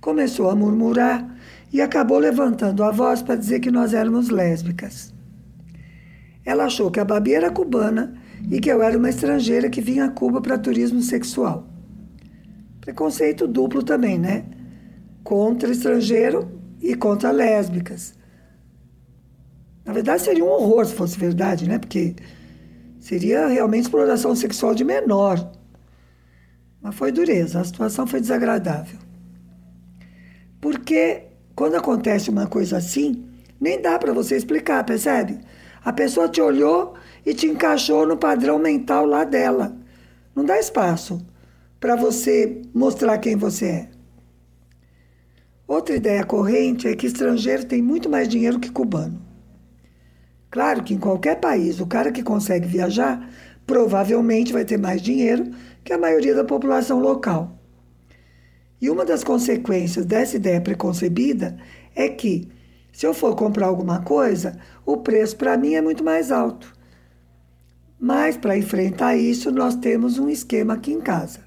começou 0.00 0.50
a 0.50 0.56
murmurar 0.56 1.36
e 1.72 1.80
acabou 1.80 2.18
levantando 2.18 2.82
a 2.82 2.90
voz 2.90 3.22
para 3.22 3.36
dizer 3.36 3.60
que 3.60 3.70
nós 3.70 3.94
éramos 3.94 4.28
lésbicas. 4.28 5.12
Ela 6.44 6.64
achou 6.64 6.90
que 6.90 6.98
a 6.98 7.04
Babi 7.04 7.34
era 7.34 7.50
cubana 7.50 8.19
e 8.48 8.60
que 8.60 8.70
eu 8.70 8.82
era 8.82 8.96
uma 8.96 9.10
estrangeira 9.10 9.68
que 9.68 9.80
vinha 9.80 10.04
a 10.04 10.10
Cuba 10.10 10.40
para 10.40 10.58
turismo 10.58 11.02
sexual. 11.02 11.66
Preconceito 12.80 13.46
duplo 13.46 13.82
também, 13.82 14.18
né? 14.18 14.44
Contra 15.22 15.70
estrangeiro 15.70 16.50
e 16.80 16.94
contra 16.94 17.30
lésbicas. 17.30 18.14
Na 19.84 19.92
verdade, 19.92 20.22
seria 20.22 20.44
um 20.44 20.48
horror 20.48 20.86
se 20.86 20.94
fosse 20.94 21.18
verdade, 21.18 21.68
né? 21.68 21.78
Porque 21.78 22.14
seria 22.98 23.46
realmente 23.48 23.84
exploração 23.84 24.34
sexual 24.34 24.74
de 24.74 24.84
menor. 24.84 25.50
Mas 26.80 26.94
foi 26.94 27.12
dureza, 27.12 27.60
a 27.60 27.64
situação 27.64 28.06
foi 28.06 28.20
desagradável. 28.20 28.98
Porque 30.60 31.24
quando 31.54 31.74
acontece 31.74 32.30
uma 32.30 32.46
coisa 32.46 32.76
assim, 32.78 33.24
nem 33.60 33.80
dá 33.80 33.98
para 33.98 34.12
você 34.12 34.36
explicar, 34.36 34.84
percebe? 34.84 35.38
A 35.84 35.92
pessoa 35.92 36.28
te 36.28 36.40
olhou 36.40 36.94
e 37.24 37.34
te 37.34 37.46
encaixou 37.46 38.06
no 38.06 38.16
padrão 38.16 38.58
mental 38.58 39.04
lá 39.06 39.24
dela. 39.24 39.76
Não 40.34 40.44
dá 40.44 40.58
espaço 40.58 41.24
para 41.78 41.96
você 41.96 42.62
mostrar 42.74 43.18
quem 43.18 43.36
você 43.36 43.66
é. 43.66 43.88
Outra 45.66 45.94
ideia 45.94 46.24
corrente 46.24 46.88
é 46.88 46.96
que 46.96 47.06
estrangeiro 47.06 47.64
tem 47.64 47.80
muito 47.80 48.08
mais 48.08 48.28
dinheiro 48.28 48.58
que 48.58 48.70
cubano. 48.70 49.20
Claro 50.50 50.82
que 50.82 50.94
em 50.94 50.98
qualquer 50.98 51.36
país, 51.36 51.78
o 51.78 51.86
cara 51.86 52.10
que 52.10 52.22
consegue 52.22 52.66
viajar 52.66 53.30
provavelmente 53.64 54.52
vai 54.52 54.64
ter 54.64 54.76
mais 54.76 55.00
dinheiro 55.00 55.50
que 55.84 55.92
a 55.92 55.98
maioria 55.98 56.34
da 56.34 56.42
população 56.42 56.98
local. 56.98 57.56
E 58.80 58.90
uma 58.90 59.04
das 59.04 59.22
consequências 59.22 60.04
dessa 60.04 60.36
ideia 60.36 60.60
preconcebida 60.60 61.56
é 61.94 62.08
que, 62.08 62.48
se 62.92 63.06
eu 63.06 63.14
for 63.14 63.36
comprar 63.36 63.66
alguma 63.66 64.02
coisa, 64.02 64.58
o 64.84 64.96
preço 64.96 65.36
para 65.36 65.56
mim 65.56 65.74
é 65.74 65.80
muito 65.80 66.02
mais 66.02 66.32
alto. 66.32 66.72
Mas 68.00 68.38
para 68.38 68.56
enfrentar 68.56 69.14
isso, 69.14 69.50
nós 69.50 69.76
temos 69.76 70.18
um 70.18 70.30
esquema 70.30 70.72
aqui 70.72 70.90
em 70.90 71.00
casa. 71.02 71.40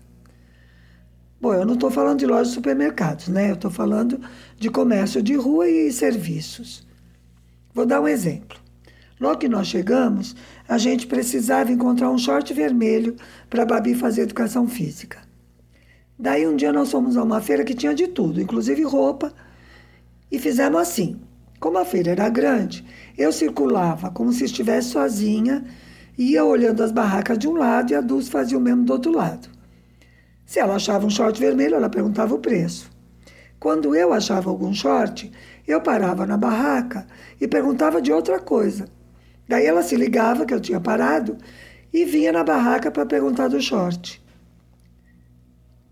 Bom, 1.42 1.52
eu 1.54 1.66
não 1.66 1.74
estou 1.74 1.90
falando 1.90 2.20
de 2.20 2.28
lojas 2.28 2.50
de 2.50 2.54
supermercados, 2.54 3.28
né? 3.28 3.50
Eu 3.50 3.56
estou 3.56 3.72
falando 3.72 4.22
de 4.56 4.70
comércio 4.70 5.22
de 5.22 5.34
rua 5.34 5.68
e 5.68 5.92
serviços. 5.92 6.88
Vou 7.74 7.88
dar 7.88 8.00
um 8.00 8.08
exemplo. 8.08 8.58
Logo 9.20 9.40
que 9.40 9.50
nós 9.50 9.68
chegamos, 9.68 10.36
a 10.68 10.78
gente 10.78 11.08
precisava 11.08 11.72
encontrar 11.72 12.12
um 12.12 12.18
short 12.20 12.54
vermelho 12.54 13.16
para 13.50 13.64
a 13.64 13.66
Babi 13.66 13.96
fazer 13.96 14.22
educação 14.22 14.68
física. 14.68 15.20
Daí 16.18 16.48
um 16.48 16.56
dia 16.56 16.72
nós 16.72 16.92
fomos 16.92 17.18
a 17.18 17.24
uma 17.24 17.42
feira 17.42 17.64
que 17.64 17.74
tinha 17.74 17.96
de 17.96 18.08
tudo, 18.08 18.40
inclusive 18.40 18.84
roupa, 18.84 19.34
e 20.32 20.38
fizemos 20.38 20.80
assim. 20.80 21.20
Como 21.60 21.78
a 21.78 21.86
feira 21.86 22.12
era 22.12 22.30
grande, 22.30 22.86
eu 23.18 23.32
circulava 23.32 24.12
como 24.12 24.32
se 24.32 24.44
estivesse 24.44 24.90
sozinha, 24.90 25.64
ia 26.18 26.44
olhando 26.44 26.84
as 26.84 26.92
barracas 26.92 27.38
de 27.38 27.48
um 27.48 27.54
lado 27.54 27.92
e 27.92 27.96
a 27.96 28.02
Dulce 28.02 28.30
fazia 28.30 28.58
o 28.58 28.62
mesmo 28.62 28.84
do 28.84 28.94
outro 28.94 29.12
lado. 29.12 29.50
Se 30.46 30.60
ela 30.60 30.76
achava 30.76 31.06
um 31.06 31.10
short 31.10 31.40
vermelho, 31.40 31.76
ela 31.76 31.90
perguntava 31.90 32.36
o 32.36 32.40
preço. 32.40 32.92
Quando 33.60 33.96
eu 33.96 34.12
achava 34.12 34.50
algum 34.50 34.74
short, 34.74 35.32
eu 35.68 35.82
parava 35.82 36.26
na 36.26 36.38
barraca 36.38 37.08
e 37.40 37.48
perguntava 37.48 38.02
de 38.02 38.12
outra 38.12 38.40
coisa. 38.40 38.88
Daí 39.48 39.66
ela 39.66 39.82
se 39.82 39.96
ligava 39.96 40.46
que 40.46 40.54
eu 40.54 40.60
tinha 40.60 40.80
parado 40.80 41.38
e 41.92 42.06
vinha 42.06 42.32
na 42.32 42.44
barraca 42.44 42.92
para 42.92 43.06
perguntar 43.06 43.48
do 43.48 43.62
short. 43.62 44.22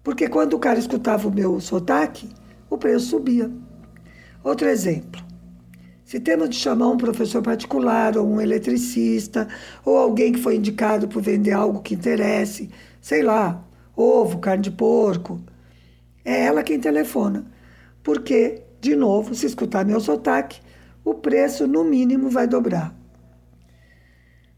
Porque 0.03 0.27
quando 0.27 0.53
o 0.53 0.59
cara 0.59 0.79
escutava 0.79 1.27
o 1.27 1.33
meu 1.33 1.59
sotaque, 1.59 2.29
o 2.69 2.77
preço 2.77 3.07
subia. 3.07 3.51
Outro 4.43 4.67
exemplo. 4.67 5.30
Se 6.11 6.19
temos 6.19 6.49
de 6.49 6.57
chamar 6.57 6.89
um 6.89 6.97
professor 6.97 7.41
particular, 7.41 8.17
ou 8.17 8.27
um 8.27 8.41
eletricista, 8.41 9.47
ou 9.85 9.95
alguém 9.95 10.33
que 10.33 10.41
foi 10.41 10.57
indicado 10.57 11.07
por 11.07 11.21
vender 11.21 11.53
algo 11.53 11.81
que 11.81 11.93
interesse, 11.93 12.69
sei 12.99 13.21
lá, 13.23 13.63
ovo, 13.95 14.39
carne 14.39 14.63
de 14.63 14.71
porco. 14.71 15.39
É 16.25 16.47
ela 16.47 16.63
quem 16.63 16.81
telefona. 16.81 17.45
Porque, 18.03 18.61
de 18.81 18.93
novo, 18.93 19.33
se 19.33 19.45
escutar 19.45 19.85
meu 19.85 20.01
sotaque, 20.01 20.59
o 21.01 21.13
preço 21.13 21.65
no 21.65 21.81
mínimo 21.81 22.29
vai 22.29 22.45
dobrar. 22.45 22.93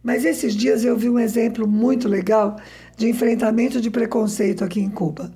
Mas 0.02 0.26
esses 0.26 0.56
dias 0.56 0.84
eu 0.84 0.98
vi 0.98 1.08
um 1.08 1.20
exemplo 1.20 1.68
muito 1.68 2.08
legal 2.08 2.56
de 2.98 3.08
enfrentamento 3.08 3.80
de 3.80 3.92
preconceito 3.92 4.64
aqui 4.64 4.80
em 4.80 4.90
Cuba. 4.90 5.32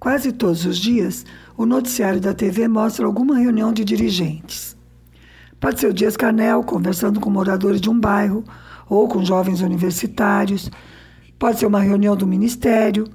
Quase 0.00 0.32
todos 0.32 0.64
os 0.64 0.78
dias, 0.78 1.26
o 1.58 1.66
noticiário 1.66 2.22
da 2.22 2.32
TV 2.32 2.66
mostra 2.68 3.04
alguma 3.04 3.36
reunião 3.36 3.70
de 3.70 3.84
dirigentes. 3.84 4.74
Pode 5.64 5.80
ser 5.80 5.86
o 5.86 5.94
Dias 5.94 6.14
Canel 6.14 6.62
conversando 6.62 7.18
com 7.18 7.30
moradores 7.30 7.80
de 7.80 7.88
um 7.88 7.98
bairro 7.98 8.44
ou 8.86 9.08
com 9.08 9.24
jovens 9.24 9.62
universitários, 9.62 10.70
Pode 11.38 11.58
ser 11.58 11.64
uma 11.64 11.80
reunião 11.80 12.14
do 12.14 12.26
ministério, 12.26 13.08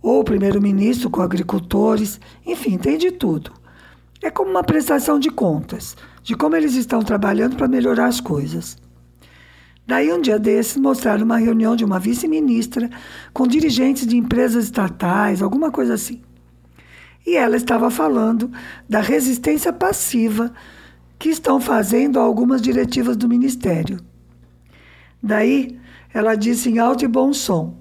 ou 0.00 0.20
o 0.20 0.24
primeiro-ministro 0.24 1.10
com 1.10 1.20
agricultores, 1.20 2.18
enfim, 2.46 2.78
tem 2.78 2.96
de 2.96 3.10
tudo. 3.10 3.52
É 4.22 4.30
como 4.30 4.50
uma 4.50 4.64
prestação 4.64 5.18
de 5.18 5.28
contas, 5.28 5.94
de 6.22 6.34
como 6.34 6.56
eles 6.56 6.74
estão 6.76 7.02
trabalhando 7.02 7.56
para 7.56 7.68
melhorar 7.68 8.06
as 8.06 8.22
coisas. 8.22 8.78
Daí, 9.86 10.10
um 10.10 10.20
dia 10.20 10.38
desses, 10.38 10.78
mostraram 10.78 11.26
uma 11.26 11.36
reunião 11.36 11.76
de 11.76 11.84
uma 11.84 11.98
vice-ministra 11.98 12.88
com 13.34 13.46
dirigentes 13.46 14.06
de 14.06 14.16
empresas 14.16 14.64
estatais, 14.64 15.42
alguma 15.42 15.70
coisa 15.70 15.92
assim. 15.92 16.22
E 17.26 17.36
ela 17.36 17.56
estava 17.56 17.90
falando 17.90 18.50
da 18.88 19.00
resistência 19.00 19.74
passiva 19.74 20.54
que 21.18 21.28
estão 21.28 21.60
fazendo 21.60 22.18
algumas 22.18 22.60
diretivas 22.60 23.16
do 23.16 23.28
ministério. 23.28 23.98
Daí, 25.22 25.78
ela 26.12 26.34
disse 26.34 26.70
em 26.70 26.78
alto 26.78 27.04
e 27.04 27.08
bom 27.08 27.32
som: 27.32 27.74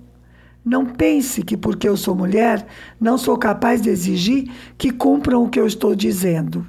Não 0.63 0.85
pense 0.85 1.41
que 1.41 1.57
porque 1.57 1.87
eu 1.87 1.97
sou 1.97 2.15
mulher, 2.15 2.65
não 2.99 3.17
sou 3.17 3.37
capaz 3.37 3.81
de 3.81 3.89
exigir 3.89 4.51
que 4.77 4.91
cumpram 4.91 5.43
o 5.43 5.49
que 5.49 5.59
eu 5.59 5.67
estou 5.67 5.95
dizendo. 5.95 6.65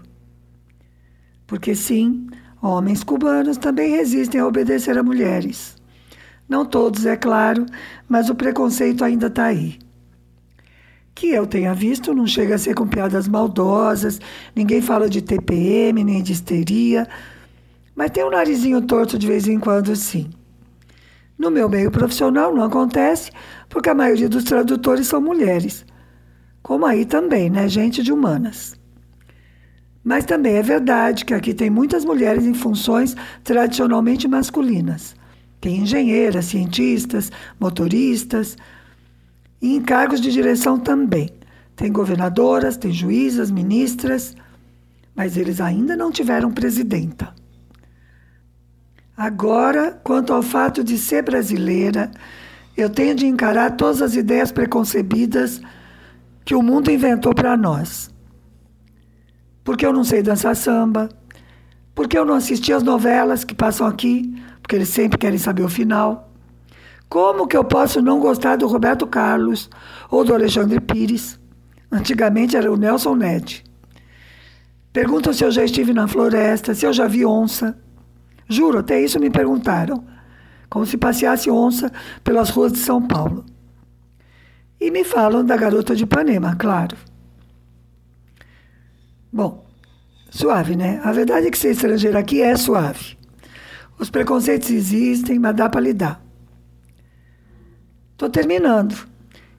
Porque 1.46 1.74
sim, 1.74 2.26
homens 2.60 3.04
cubanos 3.04 3.56
também 3.56 3.90
resistem 3.90 4.40
a 4.40 4.46
obedecer 4.46 4.98
a 4.98 5.02
mulheres. 5.02 5.76
Não 6.48 6.64
todos, 6.64 7.06
é 7.06 7.16
claro, 7.16 7.66
mas 8.08 8.28
o 8.28 8.34
preconceito 8.34 9.04
ainda 9.04 9.26
está 9.28 9.46
aí. 9.46 9.78
Que 11.16 11.30
eu 11.30 11.46
tenha 11.46 11.72
visto, 11.72 12.12
não 12.12 12.26
chega 12.26 12.56
a 12.56 12.58
ser 12.58 12.74
com 12.74 12.86
piadas 12.86 13.26
maldosas, 13.26 14.20
ninguém 14.54 14.82
fala 14.82 15.08
de 15.08 15.22
TPM 15.22 16.04
nem 16.04 16.22
de 16.22 16.34
histeria, 16.34 17.08
mas 17.94 18.10
tem 18.10 18.22
um 18.22 18.28
narizinho 18.28 18.82
torto 18.82 19.18
de 19.18 19.26
vez 19.26 19.48
em 19.48 19.58
quando, 19.58 19.96
sim. 19.96 20.28
No 21.38 21.50
meu 21.50 21.70
meio 21.70 21.90
profissional 21.90 22.54
não 22.54 22.64
acontece, 22.64 23.30
porque 23.70 23.88
a 23.88 23.94
maioria 23.94 24.28
dos 24.28 24.44
tradutores 24.44 25.06
são 25.06 25.18
mulheres. 25.18 25.86
Como 26.62 26.84
aí 26.84 27.06
também, 27.06 27.48
né? 27.48 27.66
Gente 27.66 28.02
de 28.02 28.12
humanas. 28.12 28.78
Mas 30.04 30.26
também 30.26 30.56
é 30.56 30.62
verdade 30.62 31.24
que 31.24 31.32
aqui 31.32 31.54
tem 31.54 31.70
muitas 31.70 32.04
mulheres 32.04 32.44
em 32.44 32.52
funções 32.52 33.16
tradicionalmente 33.42 34.28
masculinas. 34.28 35.16
Tem 35.62 35.78
engenheiras, 35.78 36.44
cientistas, 36.44 37.32
motoristas 37.58 38.54
e 39.60 39.74
em 39.74 39.80
cargos 39.80 40.20
de 40.20 40.30
direção 40.30 40.78
também. 40.78 41.30
Tem 41.74 41.92
governadoras, 41.92 42.76
tem 42.76 42.92
juízas, 42.92 43.50
ministras, 43.50 44.34
mas 45.14 45.36
eles 45.36 45.60
ainda 45.60 45.96
não 45.96 46.10
tiveram 46.10 46.50
presidenta. 46.50 47.34
Agora, 49.16 49.98
quanto 50.04 50.32
ao 50.32 50.42
fato 50.42 50.84
de 50.84 50.98
ser 50.98 51.22
brasileira, 51.22 52.10
eu 52.76 52.90
tenho 52.90 53.14
de 53.14 53.26
encarar 53.26 53.70
todas 53.70 54.02
as 54.02 54.14
ideias 54.14 54.52
preconcebidas 54.52 55.60
que 56.44 56.54
o 56.54 56.62
mundo 56.62 56.90
inventou 56.90 57.34
para 57.34 57.56
nós. 57.56 58.10
Porque 59.64 59.86
eu 59.86 59.92
não 59.92 60.04
sei 60.04 60.22
dançar 60.22 60.54
samba, 60.54 61.08
porque 61.94 62.16
eu 62.16 62.26
não 62.26 62.34
assisti 62.34 62.72
as 62.72 62.82
novelas 62.82 63.42
que 63.42 63.54
passam 63.54 63.86
aqui, 63.86 64.34
porque 64.60 64.76
eles 64.76 64.90
sempre 64.90 65.18
querem 65.18 65.38
saber 65.38 65.62
o 65.62 65.68
final. 65.68 66.25
Como 67.08 67.46
que 67.46 67.56
eu 67.56 67.64
posso 67.64 68.02
não 68.02 68.18
gostar 68.18 68.56
do 68.56 68.66
Roberto 68.66 69.06
Carlos 69.06 69.70
ou 70.10 70.24
do 70.24 70.34
Alexandre 70.34 70.80
Pires? 70.80 71.38
Antigamente 71.90 72.56
era 72.56 72.70
o 72.70 72.76
Nelson 72.76 73.14
Ned. 73.14 73.64
Perguntam 74.92 75.32
se 75.32 75.44
eu 75.44 75.50
já 75.50 75.64
estive 75.64 75.92
na 75.92 76.08
floresta, 76.08 76.74
se 76.74 76.84
eu 76.84 76.92
já 76.92 77.06
vi 77.06 77.24
onça. 77.24 77.78
Juro, 78.48 78.78
até 78.78 79.00
isso 79.00 79.20
me 79.20 79.30
perguntaram. 79.30 80.04
Como 80.68 80.84
se 80.84 80.96
passeasse 80.96 81.50
onça 81.50 81.92
pelas 82.24 82.50
ruas 82.50 82.72
de 82.72 82.78
São 82.78 83.06
Paulo. 83.06 83.44
E 84.80 84.90
me 84.90 85.04
falam 85.04 85.44
da 85.44 85.56
garota 85.56 85.94
de 85.94 86.04
Ipanema, 86.04 86.56
claro. 86.56 86.96
Bom, 89.32 89.64
suave, 90.30 90.74
né? 90.76 91.00
A 91.04 91.12
verdade 91.12 91.46
é 91.46 91.50
que 91.50 91.58
ser 91.58 91.70
estrangeiro 91.70 92.18
aqui 92.18 92.42
é 92.42 92.56
suave. 92.56 93.16
Os 93.98 94.10
preconceitos 94.10 94.70
existem, 94.70 95.38
mas 95.38 95.54
dá 95.54 95.68
para 95.68 95.80
lidar. 95.80 96.25
Estou 98.16 98.30
terminando. 98.30 98.96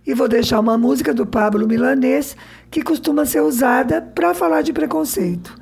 E 0.04 0.16
vou 0.16 0.28
deixar 0.28 0.60
uma 0.60 0.80
música 0.80 1.14
do 1.14 1.28
Pablo 1.28 1.68
Milanês 1.68 2.36
que 2.72 2.82
costuma 2.82 3.24
ser 3.24 3.42
usada 3.42 4.02
para 4.02 4.34
falar 4.34 4.64
de 4.64 4.74
preconceito. 4.74 5.56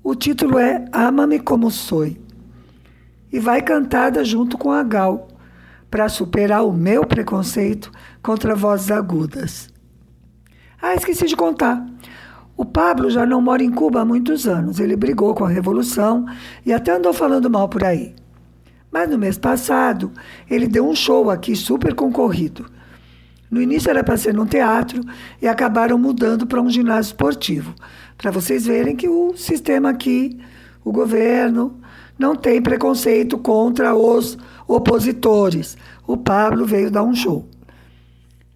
O 0.00 0.14
título 0.14 0.56
é 0.56 0.84
Ama-me 0.92 1.40
como 1.40 1.72
sou. 1.72 2.06
E 3.32 3.40
vai 3.40 3.60
cantada 3.60 4.24
junto 4.24 4.56
com 4.56 4.70
a 4.70 4.84
Gal, 4.84 5.26
para 5.90 6.08
superar 6.08 6.64
o 6.64 6.72
meu 6.72 7.04
preconceito 7.04 7.90
contra 8.22 8.54
vozes 8.54 8.92
agudas. 8.92 9.68
Ah, 10.80 10.94
esqueci 10.94 11.26
de 11.26 11.34
contar. 11.34 11.84
O 12.56 12.64
Pablo 12.64 13.10
já 13.10 13.26
não 13.26 13.40
mora 13.40 13.64
em 13.64 13.70
Cuba 13.72 14.02
há 14.02 14.04
muitos 14.04 14.46
anos. 14.46 14.78
Ele 14.78 14.94
brigou 14.94 15.34
com 15.34 15.44
a 15.44 15.48
Revolução 15.48 16.24
e 16.64 16.72
até 16.72 16.92
andou 16.92 17.12
falando 17.12 17.50
mal 17.50 17.68
por 17.68 17.82
aí. 17.82 18.14
Mas 18.94 19.10
no 19.10 19.18
mês 19.18 19.36
passado, 19.36 20.12
ele 20.48 20.68
deu 20.68 20.88
um 20.88 20.94
show 20.94 21.28
aqui 21.28 21.56
super 21.56 21.96
concorrido. 21.96 22.70
No 23.50 23.60
início 23.60 23.90
era 23.90 24.04
para 24.04 24.16
ser 24.16 24.32
num 24.32 24.46
teatro 24.46 25.02
e 25.42 25.48
acabaram 25.48 25.98
mudando 25.98 26.46
para 26.46 26.62
um 26.62 26.70
ginásio 26.70 27.10
esportivo. 27.10 27.74
Para 28.16 28.30
vocês 28.30 28.66
verem 28.66 28.94
que 28.94 29.08
o 29.08 29.36
sistema 29.36 29.90
aqui, 29.90 30.38
o 30.84 30.92
governo, 30.92 31.80
não 32.16 32.36
tem 32.36 32.62
preconceito 32.62 33.36
contra 33.36 33.96
os 33.96 34.38
opositores. 34.64 35.76
O 36.06 36.16
Pablo 36.16 36.64
veio 36.64 36.88
dar 36.88 37.02
um 37.02 37.16
show. 37.16 37.48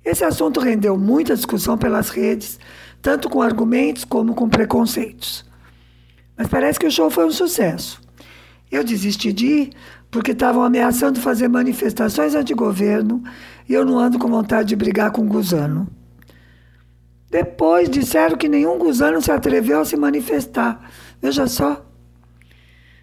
Esse 0.04 0.22
assunto 0.22 0.60
rendeu 0.60 0.96
muita 0.96 1.34
discussão 1.34 1.76
pelas 1.76 2.10
redes, 2.10 2.60
tanto 3.02 3.28
com 3.28 3.42
argumentos 3.42 4.04
como 4.04 4.36
com 4.36 4.48
preconceitos. 4.48 5.44
Mas 6.36 6.46
parece 6.46 6.78
que 6.78 6.86
o 6.86 6.92
show 6.92 7.10
foi 7.10 7.26
um 7.26 7.32
sucesso. 7.32 8.00
Eu 8.70 8.84
desisti 8.84 9.32
de 9.32 9.46
ir 9.46 9.70
porque 10.10 10.32
estavam 10.32 10.62
ameaçando 10.62 11.20
fazer 11.20 11.48
manifestações 11.48 12.34
anti-governo 12.34 13.22
e 13.68 13.74
eu 13.74 13.84
não 13.84 13.98
ando 13.98 14.18
com 14.18 14.28
vontade 14.28 14.68
de 14.68 14.76
brigar 14.76 15.10
com 15.10 15.22
o 15.22 15.28
gusano. 15.28 15.86
Depois 17.30 17.90
disseram 17.90 18.36
que 18.36 18.48
nenhum 18.48 18.78
gusano 18.78 19.20
se 19.20 19.30
atreveu 19.30 19.80
a 19.80 19.84
se 19.84 19.96
manifestar. 19.96 20.90
Veja 21.20 21.46
só. 21.46 21.84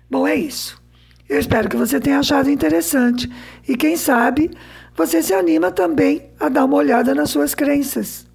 Bom, 0.09 0.27
é 0.27 0.35
isso. 0.35 0.81
Eu 1.29 1.39
espero 1.39 1.69
que 1.69 1.77
você 1.77 1.99
tenha 1.99 2.19
achado 2.19 2.49
interessante 2.49 3.31
e, 3.67 3.75
quem 3.75 3.95
sabe, 3.97 4.51
você 4.95 5.21
se 5.21 5.33
anima 5.33 5.71
também 5.71 6.29
a 6.39 6.49
dar 6.49 6.65
uma 6.65 6.77
olhada 6.77 7.13
nas 7.13 7.29
suas 7.29 7.53
crenças. 7.53 8.27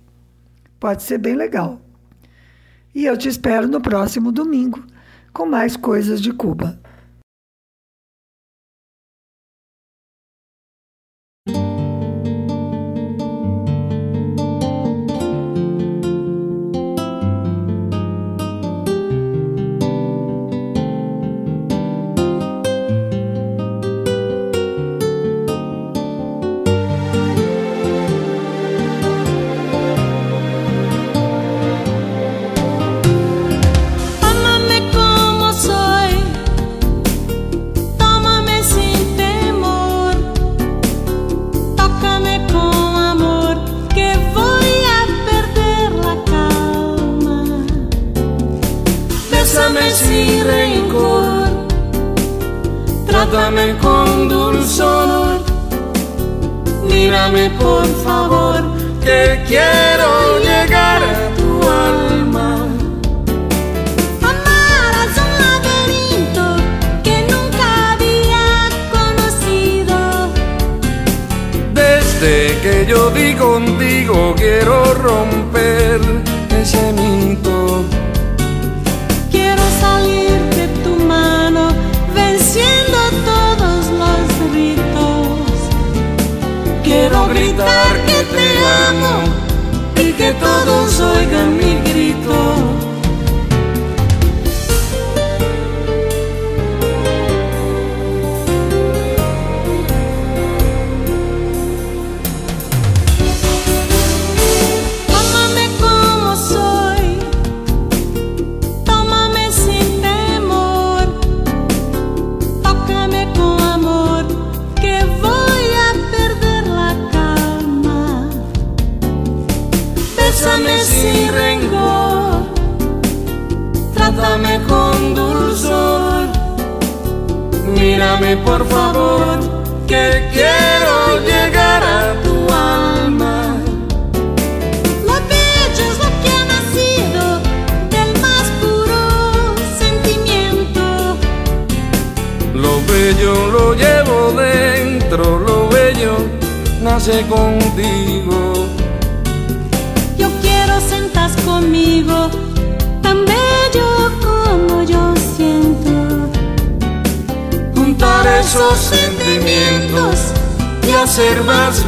Pode 0.79 1.03
ser 1.03 1.19
bem 1.19 1.35
legal. 1.35 1.81
E 2.95 3.05
eu 3.05 3.17
te 3.17 3.29
espero 3.29 3.69
no 3.69 3.81
próximo 3.81 4.33
domingo 4.33 4.85
com 5.33 5.47
mais 5.47 5.77
coisas 5.77 6.21
de 6.21 6.33
Cuba. 6.33 6.81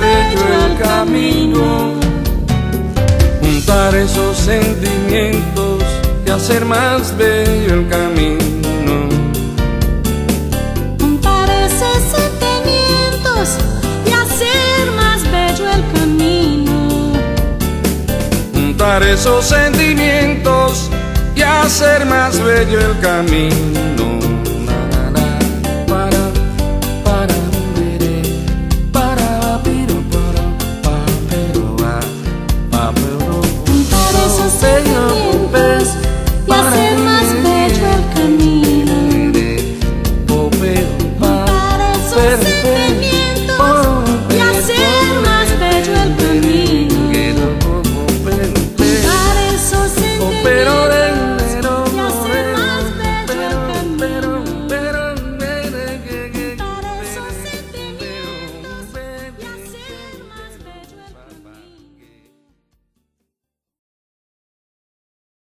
Bello 0.02 0.46
el 0.66 0.74
camino. 0.78 1.92
Juntar 3.40 3.94
esos 3.94 4.36
sentimientos 4.36 5.82
y 6.26 6.30
hacer 6.30 6.64
más 6.64 7.16
bello 7.16 7.74
el 7.78 7.88
camino. 7.88 8.94
Juntar 10.98 11.48
esos 11.66 12.00
sentimientos 12.16 13.46
y 14.06 14.10
hacer 14.22 14.84
más 15.00 15.20
bello 15.30 15.66
el 15.76 15.84
camino. 15.96 16.76
Juntar 18.54 19.02
esos 19.04 19.44
sentimientos 19.44 20.90
y 21.36 21.42
hacer 21.42 22.04
más 22.06 22.42
bello 22.42 22.78
el 22.80 22.98
camino. 23.00 23.72